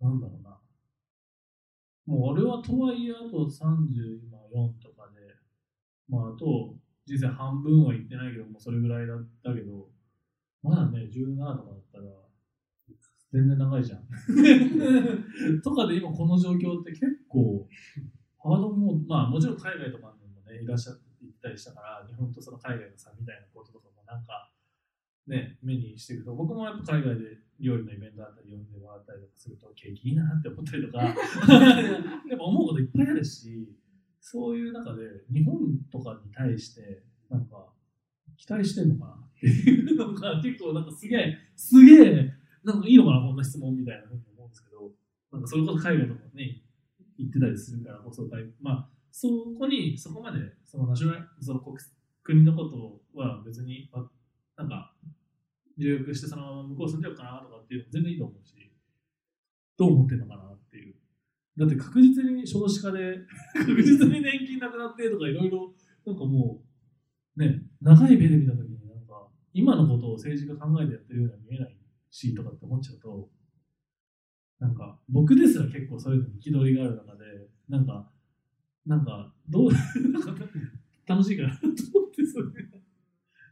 [0.00, 0.58] なんだろうな。
[2.06, 5.20] もう俺はとはいえあと30、今4とかで、
[6.08, 6.74] まああと
[7.06, 9.14] 人生半分は行ってないけど、もうそれぐらいだ
[9.44, 9.86] だけど、
[10.64, 12.04] まだね、17とかだったら、
[13.32, 14.02] 全然長いじゃん。
[15.64, 17.66] とかで今この状況って結構、
[18.38, 24.52] ハードも、まあもちろん海外とかにもね、いらっしゃって行ったりしたから、日本とその海外の差みたいなこととかもなんか、
[25.26, 33.78] ね、目にしていくと、僕もやっぱ海外で料理のイベントだったり読んでもらったりとかすると、景気いいなって思ったりとか、やっぱ思うこといっぱいあるし、
[34.20, 35.02] そういう中で
[35.32, 35.58] 日本
[35.90, 37.72] とかに対して、なんか、
[38.36, 42.34] 期待してんのかなっていうのが結構なんかすげえ、すげえ、
[42.64, 44.90] なんかいいのかな、こんな質問みたいなふうに思うんですけど、
[45.32, 46.62] なんかそれこそ海外とかね、
[47.18, 48.28] 行ってたりするからこそ、
[48.60, 51.76] まあ、そこに、そこまで、そのナショナル、その国
[52.22, 54.04] 国のことは別に、あ
[54.56, 54.94] なんか、
[55.78, 58.72] 留学してそのまま向こう住んでようかなとかっていうのも全然いいと思うし、
[59.76, 60.94] どう思ってんのかなっていう。
[61.58, 63.18] だって確実に少子化で、
[63.54, 65.74] 確実に年金なくなってとかいろいろ、
[66.06, 66.62] なんかも
[67.36, 71.76] う、ね、長い目で見たときになんか、今のことを政治が考えてやってるようには見えない
[72.12, 73.28] しとかって思っちゃうと、
[74.60, 77.24] なんか、僕ですら結構そういうのに憤りがある中で、
[77.68, 78.08] なんか、
[78.86, 80.34] なんか、どう、なんか
[81.06, 81.72] 楽しいかなと思
[82.06, 82.78] って、それが、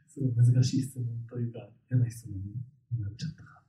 [0.07, 3.63] すごい難しい質問というか、嫌な質問になっちゃったか。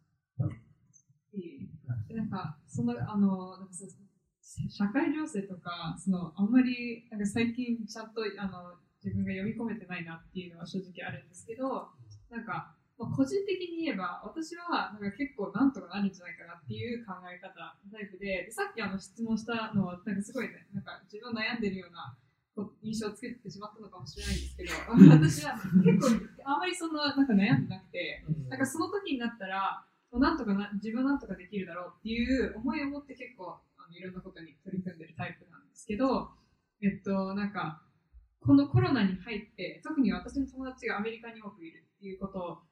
[2.14, 3.86] なんか、その、あの、なんかそ
[4.68, 11.88] 社会情勢とか、その、あんまり、なんか最近ちゃんと、あの、自分が読み込めてないなっていうのは正直あるんですけど、
[12.30, 22.16] なんか、まあ、個人的に言えば、私はなんか結構なんとかなるんじゃないかなっていう考え方タイプで、でさっきあの質問したのは、なんかすごいね、なんか自分悩んでるような
[22.82, 24.72] 印象をつけてしまったのかもしれないんですけど、
[25.16, 36.30] 私は結構あんまりそんななんか悩んでなくて、なんかその時になったら、なんとかな自分はなんとかできるだろうっていう思いを持って結構あのいろんなことに取り組んでるタイプなんですけど、
[36.82, 37.80] えっと、なんか、
[38.40, 42.62] このコロナに入って、特に私の友達がアメリカに多くいるっていうこと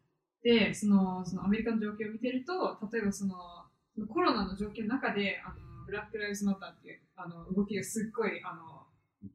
[0.43, 3.36] で、そのそのアメリカの状況を見てると、例えばその
[4.09, 8.86] コロナの状況の中で、あのブラック・ライブズ・マターっていうあの動きがすっごいあの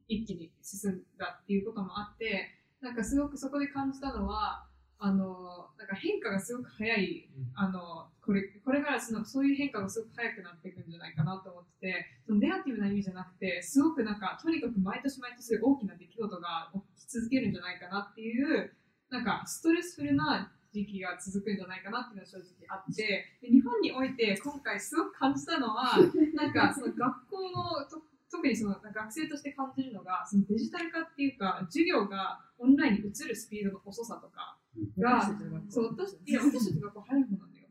[0.08, 2.50] 一気に進んだっていうこともあって、
[2.80, 4.66] なんかすごくそこで感じたのは、
[4.98, 18.72] あのなんか変化がすごく早い、あのこれこれからそのそういう変化がすごく早くなっていくんじゃないかなと思っててそのネガティブな意味じゃなくてすごくなんかとにかく毎年毎年大きな出来事が起き続けるんじゃないかなっていう
[19.10, 25.96] なんかストレスフルな時期が続くんじゃないかなっていうのは正直あってで日本において今回すごく感じたのは
[26.36, 34.58] なんかその学校のと特にその学生として感じるのがそのデジタル化っていうか授業がオンラインに移るスピードの遅さとか
[34.98, 35.22] が
[35.68, 37.68] そう私いや私たちの学校早い方なんだよ。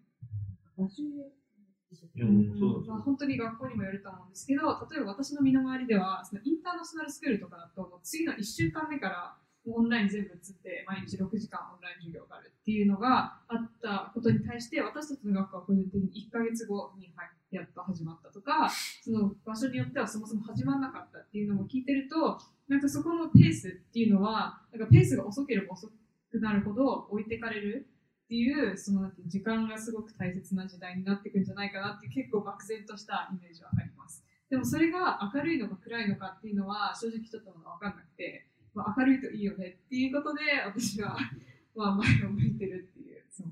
[2.16, 9.38] いやもうそうまあ、本当に学校にもよると思うんですけど例えば私の身の回りではそのインターナショナルスクールとかだともう次の1週間目から
[9.68, 17.11] オンライン全部移って毎日6時間オンライン授業があるっていうのがあったことに対して私たちの学校は個人的に1ヶ月後に
[17.51, 18.70] やっと始まったとか
[19.03, 25.88] その場所によってはそもそも始まらなかったっていうのも聞いてるとなんかそこのペースっていうのはなんかペースが遅ければ遅
[26.32, 27.88] くなるほど置いてかれる
[28.26, 34.24] っていうそのなんて時間がすごく大切な時代になっていくんじゃないかなって結構漠然としたイメージはあります。
[34.49, 41.17] でもそれが明るいのか暗いのかっていうのは正直ちょっと分かんなくて、まあ、明るいといいよねっていうことで私は
[41.76, 43.23] まあ前を向いてるっていう。
[43.30, 43.47] そう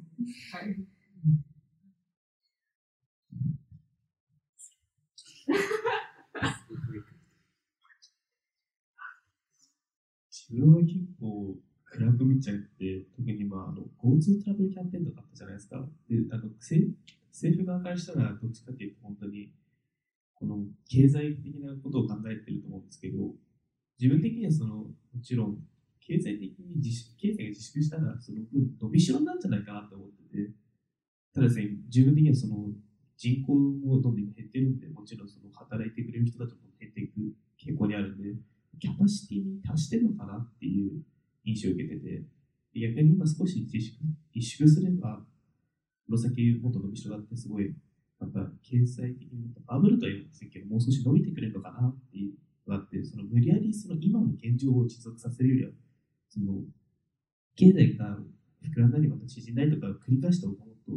[0.51, 0.75] はい
[10.53, 15.77] 自分は結構暗く見ちゃって、特にまああの GoTo トラベルキャンペーンとかあったじゃないですか。
[16.07, 16.95] で、あの政
[17.31, 19.51] 政府側からしたらどっちかっていうと本当に
[20.35, 23.33] この経済的なことを考えてると思うんですけど、
[23.99, 25.57] 自分的にはそのもちろん
[26.05, 30.51] 経済的に自粛経済が自粛したらその分伸びしろなんじゃないかなと思ってて、
[31.33, 32.69] ただですね、自分的にはその
[33.15, 38.35] 人口もどんどん減ってるんで、もちろんその働いてくれる人たちも減っていく傾向にあるんで、
[38.79, 41.01] キャパシティに達してるのかなっていう
[41.45, 42.23] 印象を受けてて、
[42.75, 43.97] 逆に今少し自粛
[44.35, 45.23] 自粛すれば、
[46.05, 47.73] この先もっと伸びしろだってすごい、
[48.19, 52.33] なんか経済的にバブルとは言うんですけど、もう少し伸びてくれるのかなっていう
[52.67, 55.71] があって、その無理やりその今の現状を持続させるよりは、
[56.29, 56.63] その
[57.55, 58.17] 経済が
[58.63, 60.93] 膨らんだりまた縮んだりとかを繰り返した方がもっと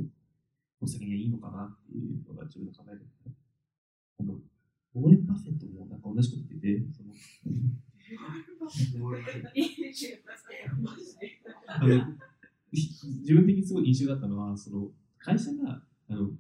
[0.81, 3.05] お先にはいいのかなっていうのが自分の考えで。
[4.19, 4.35] あの、
[4.95, 7.13] ウォーレン・バフェットもなんか同じこと言ってて、その
[11.67, 11.89] あの
[12.73, 14.89] 自分的にすごい印象だったのは、その
[15.19, 16.31] 会社があの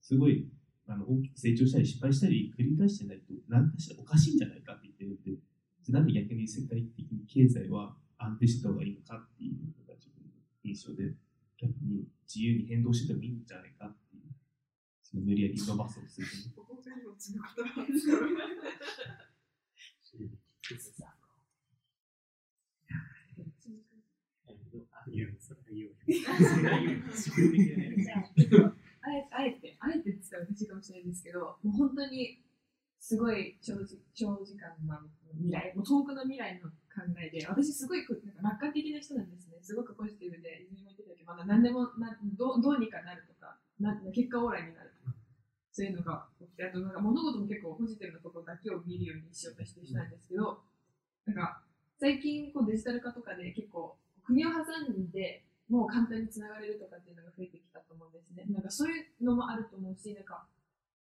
[0.00, 0.48] すごい
[0.86, 5.40] あの大きく成長したり失敗したり繰り返してないと何かしらおかしいんじゃないかって言ってるんで、
[5.82, 10.32] じゃあなんで逆に世界的に経済は安定してた方がいいのかっていうのが自分の
[10.62, 11.14] 印象で、
[11.60, 14.32] 逆に自由に変動しててもいいんじゃないかっていう、
[15.02, 16.64] その無理やり伸ばそうとすると。
[29.04, 32.40] あえあえて、あえてって言ったら私かもしれないんですけど、もう本当に
[33.04, 34.96] すごい長時長時間の
[35.36, 39.60] 未来、もう遠くの未来の考えで、私すごいなんか楽観的な人なんですね。
[39.60, 45.12] すごくポジティブで、泉も言ってたけど、まだ何でもなどうどうにかなるとか、な結果オーライになるとか、
[45.68, 50.64] そういうのが起きて、あとなんか物事も結構ポジティブなところだけを見るようにしようとしてる人なんですけど、
[51.28, 51.60] なんか
[52.00, 58.48] 最近こうデジタル化とかで結構国を挟んでもう簡単につながれるとかっていうのが増えてきたと思うんですね。
[58.48, 60.48] なんかそういうのもあると思うし、なんか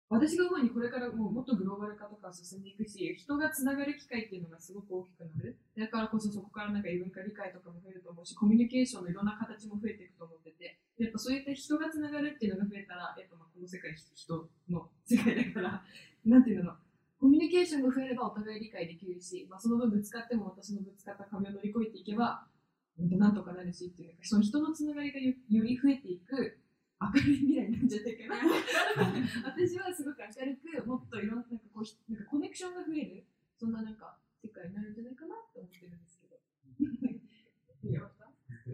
[0.08, 5.58] 私が思うにこれからもうもっとグローバル化とか進んでいくし、人がつながる機会っていうのがすごく大きくなる。
[5.76, 15.82] だからこそそこからなんか異文化理解とかも増えると思うし、コミュニケーションのいろんな形も増えていくと思ってて、やっぱそういった人がつながるっていうのが増えたら、やっぱまあこの世界人の世界だから、
[16.24, 16.76] なんていうの、
[17.18, 22.46] コミュニケーションが増えればお互い理解できるし、まあ、その分ぶつかっても私のぶつかった壁を乗り越えていけば、
[22.96, 26.58] なんとかなるしっていうか、その人のつながりがより増えていく
[27.00, 28.40] 明るい未来なんじゃないかな。
[29.44, 33.26] 私はすごく明るく、もっといろんななんかこうひなんかコネクションが増える、
[33.58, 36.36] そんななんか世界になるんじゃないかなって思ってるんですけど。
[37.84, 38.10] いいよ。
[38.16, 38.72] あ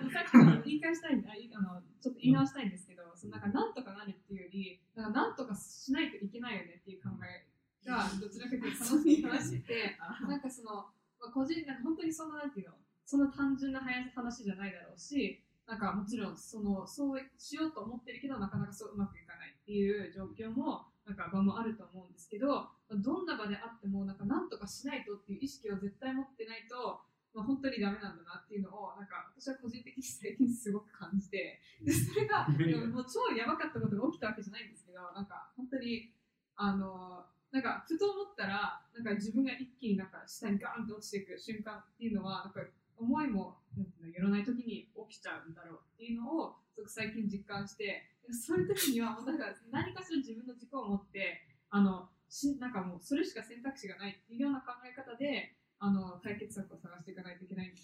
[0.00, 7.44] のさっきの言い返したいんあいあのちょっと言い直したいんですけど、そのなんかなんとかなるっていうより、なんかなんとかしないといけないよねっていう考え
[7.84, 10.88] がどちらかというと楽しい話で、なんかその、
[11.20, 13.82] まあ、個人なんか本当にそのなんていうの、その単純な
[14.14, 27.00] 話じゃないだろうし、なんかもちろんそのそうしようと思ってるけどなかなかそううまくいかないっていう状況もなんか場もあると思うんですけど、どんな場であってもなんかなんとかしないとっていう意識を絶対持ってないと。
[27.34, 36.12] まあ、本当にダメなんだなっていうのをなんか私は個人的に最近すごく感じてでそれがもう超やばかったことが起きたわけじゃないんですけどなんか本当に
[36.56, 42.60] あのなんかふと思ったらなんか自分が一気になんか下にガーンと落ちていく瞬間っていうのはなんか
[43.02, 49.32] 思いもなんていうのよらない時に起きちゃうんだろうっていうのをすごく最近実感してそういう時にはもうか
[49.70, 57.74] 何かしら自分の軸を持ってあのしなんかもうそれしか選択肢がないっていうような考え方であの解決策を探していかないといけない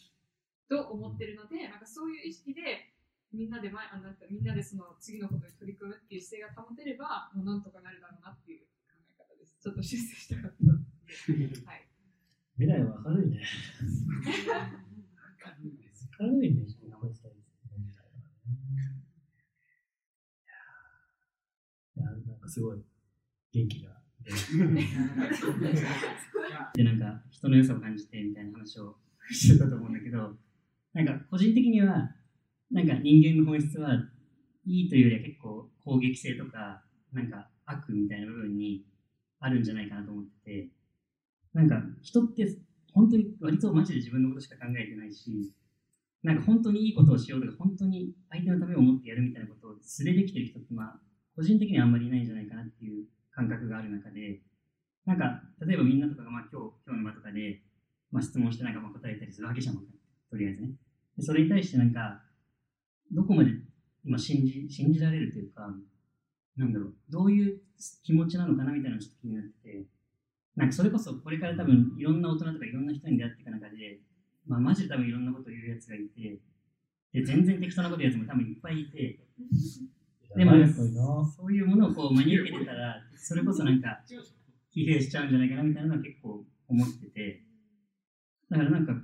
[0.70, 2.94] と思ってるのでなんかそういう意識で
[3.32, 9.58] みんなで前あなんかみんなでその次のことに取り組むっていう姿勢が保てればもうなんとかなるだろうなっていう考え方です。
[9.60, 10.72] ちょっと修正したかった。
[11.68, 11.88] はい。
[12.56, 13.42] 未来は明るいね。
[16.20, 16.62] 明るいね。
[16.90, 18.98] 残したいですね未来はね
[21.96, 22.82] いや、なんかすごい
[23.52, 23.98] 元気が。
[26.74, 28.96] で、なんか人の良さを感じてみたいな話を
[29.30, 30.36] してたと思うんだけど、
[30.92, 32.10] なんか個人的には、
[32.70, 33.94] なんか人間の本質は
[34.66, 38.84] いいというよりは結構攻撃性とか、なんか悪みたいな部分に
[39.40, 40.68] あるんじゃないかなと思ってて、
[41.54, 42.58] なんか人って
[42.92, 45.52] 本当に割とマジで自分のことしか考えてないし、
[46.22, 51.00] なんか本当にいいことをしようとか、本当に相手のためを思ってやるみたいなことを素でできてる人って、まあ、
[51.36, 54.40] 個人的にはあんまりいないんじゃないかなっていう感覚がある中で、
[55.06, 57.62] なんか、例えばみんなとかが、まあ今日、今日の場とかで、
[58.10, 60.70] まあ質問してなんかまあ答えたりするわけじゃん、とりあえずね。
[61.16, 62.22] でそれに対してなんか、
[63.12, 63.52] どこまで
[64.04, 65.72] 今信じ、信じられるというか、
[66.56, 67.60] なんだろう、どういう
[68.02, 69.86] 気持ちなのかなみたいなのちょっと気になってて、
[70.56, 74.00] なんかそれこそこれから多分いろんな大人とかいろんな人に出会っていく中で、
[74.48, 76.40] まあマジで多分いろんなことを言うやつがいて、
[77.12, 79.20] で、全然適当なこと言うやつも多分いっぱいいて、
[80.36, 80.52] でも。
[81.24, 84.02] そういうものをこう真に受けてたら、それこそなんか
[84.74, 87.44] 疲弊しちゃうんじゃないかなみたいなのは結構思ってて、
[88.50, 88.94] だからなんか、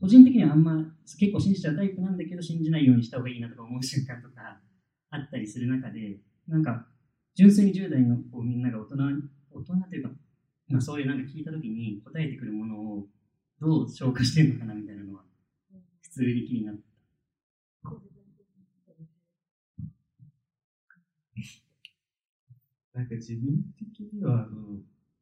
[0.00, 4.60] 個人的にはあんま結構信じちゃうタイプなんだけど、信じないようにした方がいいなとか思う瞬間とか
[5.10, 6.86] あったりする中で、なんか、
[7.34, 8.96] 純粋に10代のこうみんなが大人、
[9.50, 10.10] 大人というか、
[10.68, 13.06] まあ、そういうなんか聞いたときに答えてくるものを
[13.60, 15.22] どう消化してるのかなみたいなのは、
[16.02, 16.88] 普通に気になった。
[22.94, 24.80] なんか自分的にはあの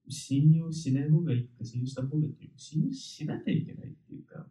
[0.08, 4.46] 信用しない方がいいか信用した方がいいっていう信用しなきゃいけないっていうか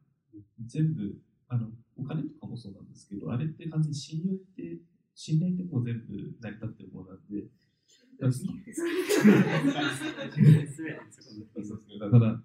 [0.68, 1.16] 全部
[1.50, 4.78] あのお金とかもそうなんですけどあれって完全に信用って
[5.16, 7.50] 信頼ってもう全部成り立ってるものなんで
[12.00, 12.44] だから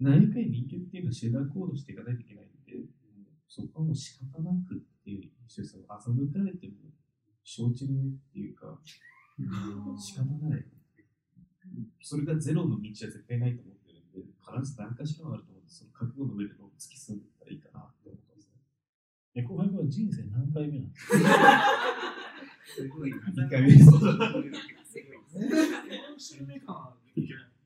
[0.00, 2.86] 何回人間っていうのは集団行動していかないといけないんで
[3.48, 6.74] そこはもう仕方なくっていう一緒にその欺かれても
[7.42, 8.78] 承知の上っていうか
[9.98, 10.64] 仕方ない。
[12.00, 18.60] それがゼロの道は絶対ないと思ってるんで、必ず何かしらはあると思って、その覚悟の上での突き進んでいったらいいかなって思ってますね。
[19.36, 20.90] え、後輩は人生何回目なの
[22.64, 23.12] すごい。
[23.12, 23.90] 2回目です。
[26.16, 26.94] 周 目感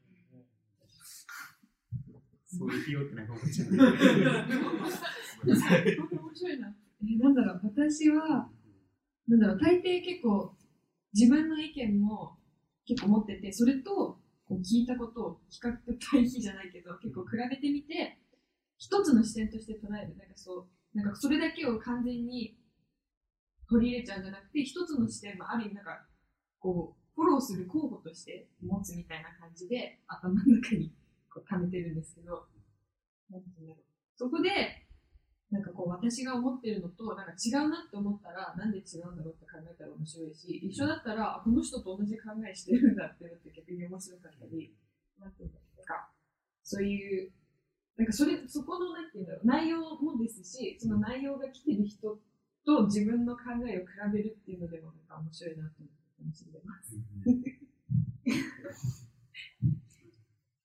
[2.58, 3.68] そういう費用ってなんか思っちゃう。
[3.72, 3.86] 面
[6.34, 6.76] 白いな。
[7.02, 8.50] え、なんだろう、私は、
[9.26, 10.54] なんだろう、大抵結構、
[11.14, 12.36] 自分の意見も
[12.86, 15.72] 結構持ってて、それと、こう聞いたことを比較
[16.10, 18.18] 対比じゃないけど、結構比べてみて、
[18.76, 20.16] 一つの視点として捉える。
[20.16, 22.58] なんかそう、なんかそれだけを完全に
[23.68, 26.06] 取り入れちゃうんじゃなくて、一つの視点もある意味なんか、
[26.58, 30.92] こう、フォローする候補として持つみたいな感じで、頭の中に
[31.32, 32.46] こう溜めてるんですけど、
[33.30, 33.84] なんて言うんだろう。
[34.16, 34.82] そこで、
[35.52, 44.72] なんかこう私が思ってるのとなんか違うなって思ったらなんで違うんだろうって考えたら面白いし一緒だったらあこの人と同じ考えしてるんだってのって逆に面白かったり
[45.20, 46.08] なんていうんだろうなんか
[46.64, 47.32] そういう
[47.98, 52.16] なんかそれそこのなんていうんだろう内容もですしその内容が来てる人
[52.64, 56.96] と自分の考えを比べるっていうのでもなんか面白いなと思って楽しんでます。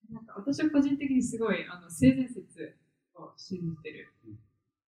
[0.09, 2.75] なんか私は個人的にすごいあの性善説
[3.15, 4.13] を信じてる。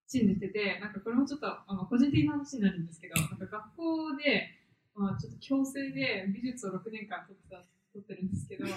[0.08, 4.48] 信じてて、なんかこれもちょっとあの個人的な話になるんですけど、なんか学校で、
[4.94, 7.62] まあ、ちょっと強制で美術を6年間取ってた
[7.92, 8.64] 取ってるんですけど、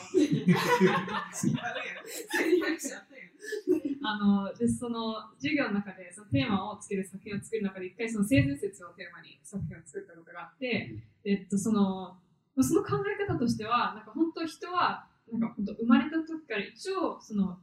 [4.04, 12.18] あのでその授業の中でそのテーマをつける作品を作る中で一回その性善説をテーマに作品を作ったことがあって、えっとその
[12.56, 17.58] まあその考え方としてはなんか本当人はなんか本当生まれた時から一応その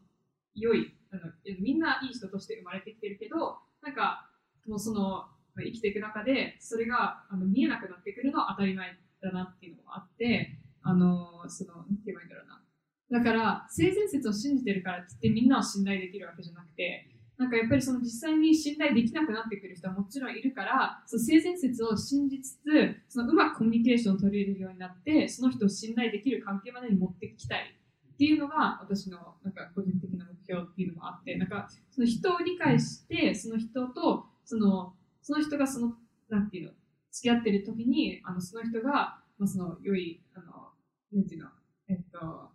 [0.55, 4.29] 良いあのみんないい人として生まれてきてるけどなんか
[4.67, 5.25] もうその
[5.57, 12.63] 生きていく中でそれがあの見えなくなってくるのは当たり前だなっていうのもあってあのその何て言えばいいんだろうな。
[13.11, 17.09] だから性善説を信じてるからってってみんなを信頼できるわけじゃなくて
[17.39, 22.61] なんかやっぱりその実際に信頼できなくなってくる人はもちろんいるからその性善説を信じつつ
[23.09, 27.79] そのうまくコミュニケーションを取り入れるようになってその人を信頼できる関係までに持ってきたい
[28.13, 35.93] っていうのが私のなんか個人的な目標っていうのもあってなんかその人を理解してその人とそのその人がその
[36.29, 36.73] なんていうの
[37.13, 40.71] 付き合ってる時にあのその人が、まあ、その良いあの
[41.13, 41.49] なんていうの
[41.89, 42.51] えっと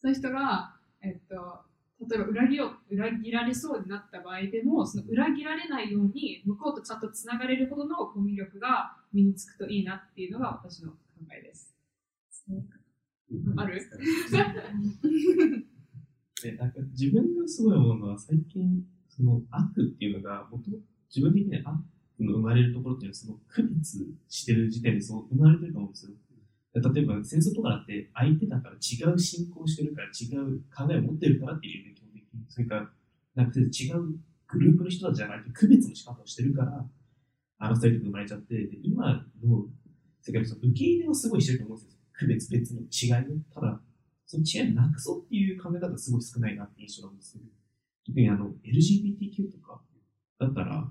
[0.00, 1.67] その人がえっと
[2.00, 10.96] 例えば裏切を裏切られそうになった場合でもその裏切られないように向こうとちゃんとつながれるほどのコミュ力が身につくといいなっていうのが私の考
[11.36, 11.74] えです。
[13.56, 13.80] ある？
[16.42, 20.82] でなんか自分がすごい思うのは最近その悪っていうのがもともと
[21.14, 26.12] 自分的には悪の生まれるところっていうのはその区別してる時点でそう生まれてると思うんですよ。
[26.74, 32.44] 例えば戦争とかだって相手だから違う信仰してるから違う考えを持ってるからっていうね基本的に。
[32.48, 32.88] それから
[33.34, 36.84] なんか違うグループの人たちじゃないと区別の仕方をしてるから
[37.60, 39.66] 争いとか生まれちゃってで今の
[40.20, 41.98] 世界の受け入れをすごいしてると思うんですよ。
[42.12, 43.38] 区別別の違いを。
[43.54, 43.80] ただ
[44.26, 47.42] その違いをなくそうっていう考え方すごい少ないなって印象なんですよ。
[48.06, 49.80] 特にあの LGBTQ とか
[50.38, 50.84] だったら、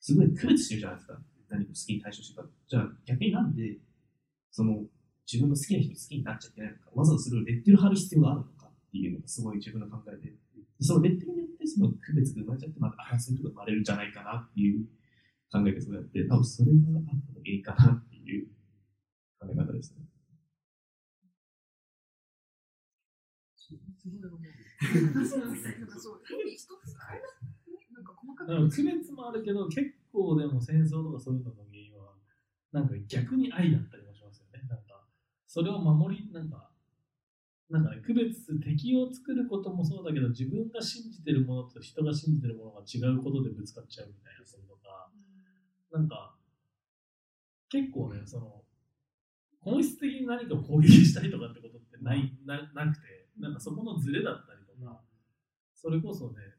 [0.00, 1.18] すごい区別してるじゃないですか。
[1.50, 2.50] 何か好きに対処してるか。
[2.68, 3.78] じゃあ逆になんで、
[4.50, 4.84] その
[5.30, 10.32] 自分の好きな人好きになっちゃいけないのか、わざわざそれをレッテル貼る必要があるのかっていうのがすごい自分の考えで、
[10.80, 14.86] そのレッテルによってその区別が生まれちゃって、また争いとか生まれるんじゃないかなっていう
[15.52, 18.48] 考えがすごいあって、多分それがあったのがいいかなっていう
[19.38, 20.08] 考え方ですね。
[28.70, 32.14] 区別もあるけど、結構でも戦争とかそういうのの原因は、
[32.72, 34.66] なんか逆に愛だったりもしますよね。
[34.68, 35.04] なんか、
[35.48, 36.68] それを守り、なんか、
[37.70, 45.10] なんかね、区別、敵を作ることもそうだけど、自分が信じてるものと人が信じてるものが違うことでぶつかっちゃうみたいなこととか、
[45.90, 46.36] なんか、
[47.70, 48.62] 結構ね、その、
[49.60, 55.00] 本質的に何かを攻撃したりとかってことってない、ななくて、なんかそこのズレだったりとか、
[55.74, 56.58] それこそね、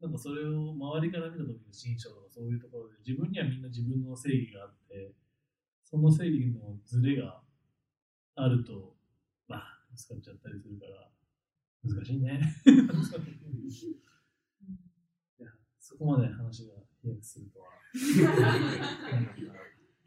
[0.00, 5.12] なんかそれを周りから見た時の心象とかそういうところで自分にはみんな自分の正義があって
[5.84, 7.40] その正義のズレが
[8.36, 8.94] あると
[9.48, 11.10] まあ使っちゃったりするから
[11.84, 12.40] 難しいね
[15.38, 17.68] いやそこまで話が飛躍するとは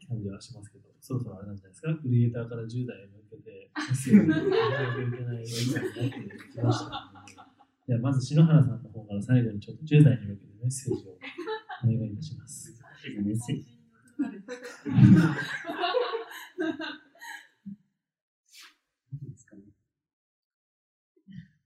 [0.08, 1.94] 感じはしますけどそろそろあれなんじゃないですか？
[1.96, 4.46] クリエイターから10代へ向けてメッセージを伝えな
[4.94, 7.34] きゃいけない時代になってきましたので
[7.88, 11.12] ではまず篠原さんの方から最後にちょっと10代に向けてメッセージを
[11.82, 12.78] お願いいたします。
[13.24, 13.80] メッセージ。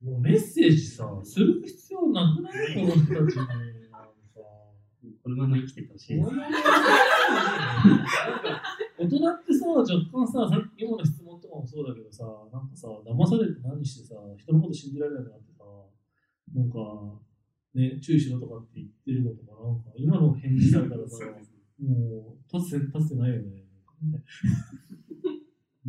[0.05, 2.53] もうメッセージさ、する必要なくない？
[2.75, 3.49] この人たちに。
[5.23, 6.37] このまま生きててほしい大人
[9.17, 15.65] ってさ、若干さ、さっき今の質問とかもそうだけどさ、なんかさ、騙されて何してさ、人のこと信じられなくなってさ、
[16.55, 16.77] なんか、
[17.75, 21.25] ね、注意しろとかって言ってるのとか、なんか、今の返事されたらさ、
[21.81, 23.65] もう、立つせ、立つてないよね。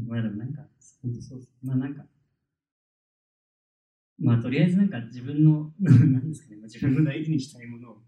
[0.08, 0.62] まあでもなんか、
[1.02, 1.52] 本当そうです。
[1.64, 2.06] まあなんか、
[4.20, 8.06] まあとりあえずなんか自分の、 なんですかね、まあ自分の大事にしたいものを、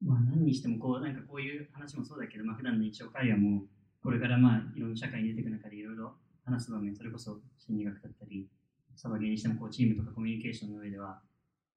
[0.00, 3.66] まあ何にしてもこう、なんかこういう話もそうだけど、まあ普段の日常会話も、
[4.02, 8.48] これからまあいろんな社会に出ていく中でいろいろ話す場面、それこそ心理学だったり、
[8.96, 11.22] サバゲーにしてもこうチームとかコミュニケーションの上では、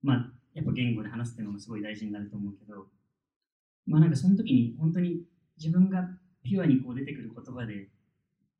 [0.01, 2.87] まあやっぱ言語で話すっていうのもすごい大事になると思うけど、
[3.85, 5.23] まあなんかその時に本当に
[5.57, 6.09] 自分が
[6.43, 7.89] ピュアにこう出てくる言葉で、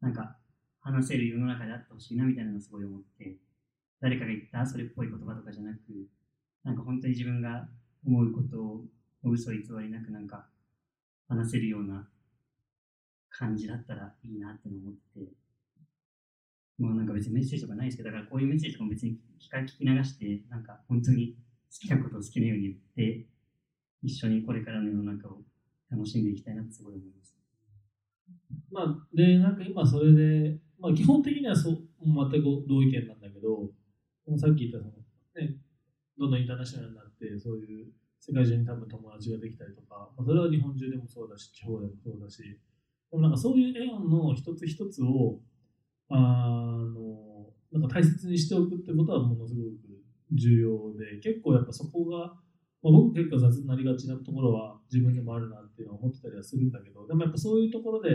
[0.01, 0.38] なんか
[0.81, 3.38] 話せる世の中であってほしいなみたいなのをすごい思って、
[4.01, 5.80] 誰かが言ったそれっぽい言葉とかじゃなく、
[6.63, 7.67] なんか本当に自分が
[8.05, 8.85] 思うことを
[9.23, 10.47] 嘘偽りなくなんか
[11.27, 12.07] 話せるような
[13.30, 15.31] 感じだったらいいなって思ってて、
[16.77, 21.35] まあなんか別にメッセージとかないですけど、だからこういうメッセージとかも別に聞か聞き流して、なんか本当に
[21.72, 23.26] 好きなことを好きなように言って、
[24.03, 25.41] 一緒にこれからの世の中を
[25.89, 27.35] 楽しんでいきたいなってすごい思います。
[28.72, 33.69] まあ、で、なんか今それで、まあ基本的にはそう全く同意見なんだけど、
[34.37, 35.01] さっき言ったその、
[35.35, 35.57] ね、
[36.17, 42.41] どんどんインターナショナルになって、そういう世界中に多分友達ができたりとか、まあ、それは日本中でもそうだし、地方でもそうだし、
[43.11, 45.39] でもなんかそういうエオンの一つ一つを、
[46.09, 49.69] あの、なんか大切にしておくってことはものすごく
[50.31, 52.33] 重要で、結構やっぱそこが、
[52.81, 58.09] まあ、僕結構雑になりがちなところは自分でもあるなっていうのは思ってたりはするんだけど、でもやっぱそういうところで、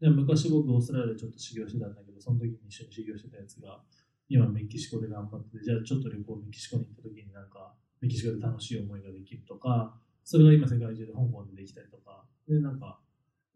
[0.00, 3.82] で昔僕オーストラリアでちょっと修行してたんだけど、その時に一緒に修行してたやつが、
[4.30, 13.00] 今メキシコで頑張って、じゃあちょっと旅行メキシコに行った時になんか、メキシコで楽しい思いができるとか、それが今世界中で香港でできたりとか、で、なんか、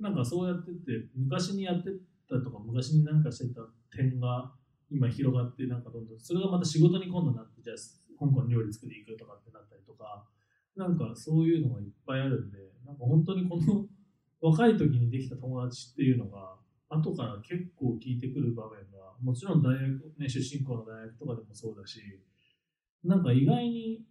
[0.01, 1.91] なんかそうやってって、昔にやって
[2.29, 3.63] たとか、昔になんかしてた
[3.97, 4.53] 点が
[4.91, 7.77] 今広がって、なんかどんどん、それがまた仕事に今度なって、じゃあ
[8.19, 10.27] 香港料理作りに行くとかってなったりとか、
[10.75, 13.87] なんかそういうのがいっぱいあるんで、なんか本当にこの
[14.41, 16.57] 若い時にできた友達っていうのが、
[16.89, 22.01] 後から結構聞いてくる場面が、もちろん大学、ね、出身校の大学とかでもそうだし、
[23.03, 24.03] なんか意外に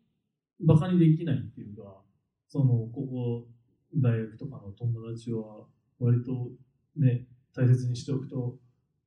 [0.62, 2.02] バカにできないっていうか、
[2.48, 3.48] その、ここ、
[3.96, 5.66] 大学とかの友達は、
[6.00, 6.50] 割と
[6.96, 7.26] ね、
[7.56, 8.58] 大切にしておくと、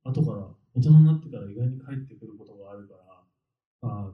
[0.03, 2.95] 後から、大人になってから意外に帰ってくることがあるか
[3.81, 4.13] ら、あの、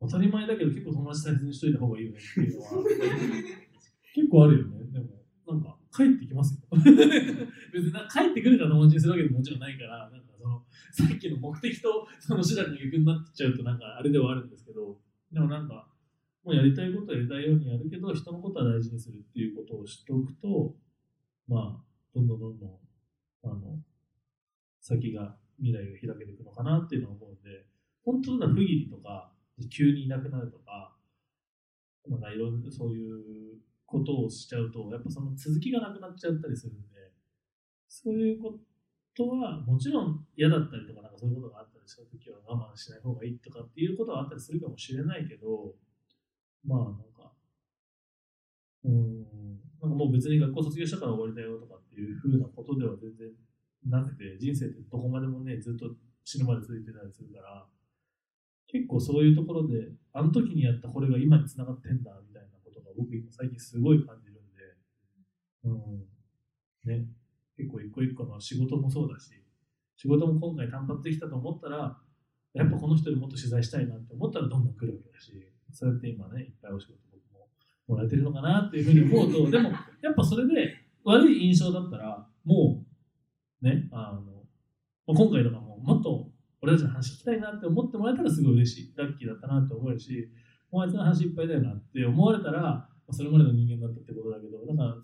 [0.00, 2.70] 当たり前だけど結構友達大切にしといた方がいいよねっていうのは、
[4.14, 4.84] 結構あるよね。
[4.92, 6.68] でも、なんか、帰ってきますよ。
[7.72, 10.62] 別にな帰ってくるから友達にするわけでももちろんないから、なんかその、
[10.92, 14.96] さっきの目的とその手段が逆になっちゃうとなんかあれではあるんですけど、
[15.32, 15.88] でもなんか、
[16.44, 20.74] もうやりたいことはやりたいようにやるけど、人のことは大事にするっていうことを知っておくと、
[21.46, 21.84] まあ、
[22.14, 22.78] どんどんどんどん、
[23.44, 23.78] あの、
[24.80, 27.66] 先が、未来が開けていくのかなっていうのは思うんで、
[28.04, 29.32] 本当な不義理とか、
[29.68, 30.96] 急にいなくなるとか、
[32.06, 37.12] なんかいろんなそういうことをしちゃうと、やっぱその続きがなくなっちゃったりするんで、
[37.88, 38.58] そういうこ
[39.18, 45.74] とはもちろん嫌だったりとか、なんかそういうことがあったりしたときは我慢しない方がいいとかっていうことはあったりするかもしれないけど、
[46.62, 47.34] まあなんか、
[48.84, 53.26] うん、なんかもう別に学校卒業したから終わりだよとかっていうふうなことでは全然
[53.90, 55.90] なくて、人生ってどこまでもね、ずっと
[56.22, 57.66] 死ぬまで続いてたりするから、
[58.70, 64.62] 結構そういうところで、あの時にやったこれが今につながってんだみたいなことが僕今最近すごい感じるんで、
[65.64, 66.06] うん、
[66.84, 67.08] ね、
[67.58, 69.32] 結構一個一個の仕事もそうだし、
[69.96, 71.98] 仕事も今回単発できたと思ったら、
[72.54, 75.32] やっぱこの人にもっと取材したいなって思ったらどんどん来るわけだし、
[75.72, 77.48] そうやって今ね、いっぱいお仕事僕も
[77.88, 79.70] もらえてるのかなっていうふうに思うと、 でも
[80.00, 80.72] やっぱそれで
[81.02, 82.86] 悪い印象だったら、も
[83.60, 84.46] う、ね、あの、
[85.06, 86.30] まあ今回とかももっと
[86.62, 88.94] 俺たちの話聞きたいなって思ってもらえたらすごい嬉しい。
[88.96, 90.28] ラッキーだったなって思えるし、
[90.70, 94.96] もうあいつの話いっぱいだよなって思われたら、まあそれまでの人間だったってことだけど、だから、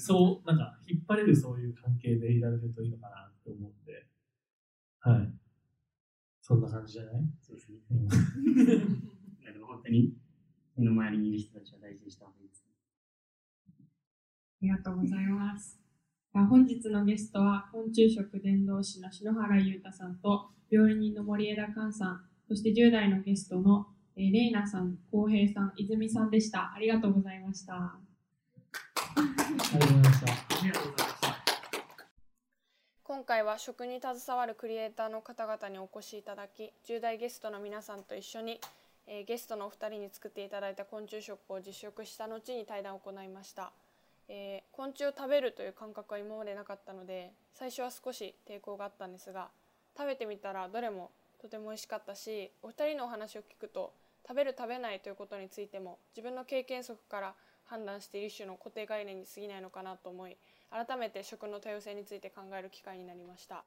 [0.00, 4.06] そう、なんか引っ張れるそういう関係でいられるといいのかなって思うんで、
[5.00, 5.32] はい。
[6.40, 7.22] そんな感じじゃない？
[7.42, 7.78] そうですね。
[7.90, 8.06] うん
[9.40, 10.14] いやでも本当に、
[10.76, 12.72] 身の回りにいる人たちは大事にした方がいいですね。
[13.78, 15.78] ありがとうございます。
[16.32, 23.86] 本日のゲストは昆虫食伝道師の篠原裕太さんと料理人の森枝寛さん、そして10代のゲストの、
[24.16, 26.72] えー、レイナさん、浩平さん、泉さんでした。
[26.72, 27.98] ありがとうございました。
[29.16, 30.30] ありがとうございました。
[33.04, 38.60] 今回は食に携わるクリエイターの方々にお越しいただき10代ゲストの皆さんと一緒に、
[39.06, 43.72] えーゲストのお二人に作っていただいた昆虫食を実食した後に対談を行いました、
[44.28, 49.48] えー昆虫を食べるという感覚は今までなかったので最初は少し抵抗があったんですが
[49.96, 51.10] 食べてみたらどれも
[51.42, 53.92] とても美味しかったしお二人のお話を聞くと
[54.26, 57.34] 食べる食べないということについても自分の経験則から
[57.70, 60.36] 判断している一種の固定概念に過ぎないのかなと思い
[60.70, 63.64] 改めて食の多様性について考える機会になりました、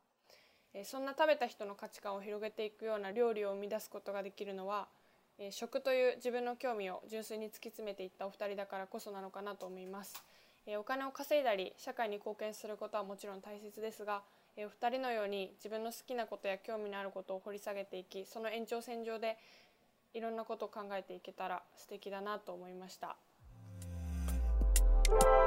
[0.83, 4.87] そんな食べた人の価値観を広げていくような料理を生み出すことができるのは、
[5.51, 10.13] 食という自分の興味を純粋に突き詰めていったお二人だからこそなのかなと思います、
[10.79, 14.21] お金を稼いだり社会に貢献することはもちろん大切ですが、
[14.57, 19.37] お二人のように自分の好きなことや興味のあることを掘り下げていきその延長線上で
[20.13, 23.17] いろんなことを考えていけたら素敵だなと思いました。
[25.09, 25.42] Bye.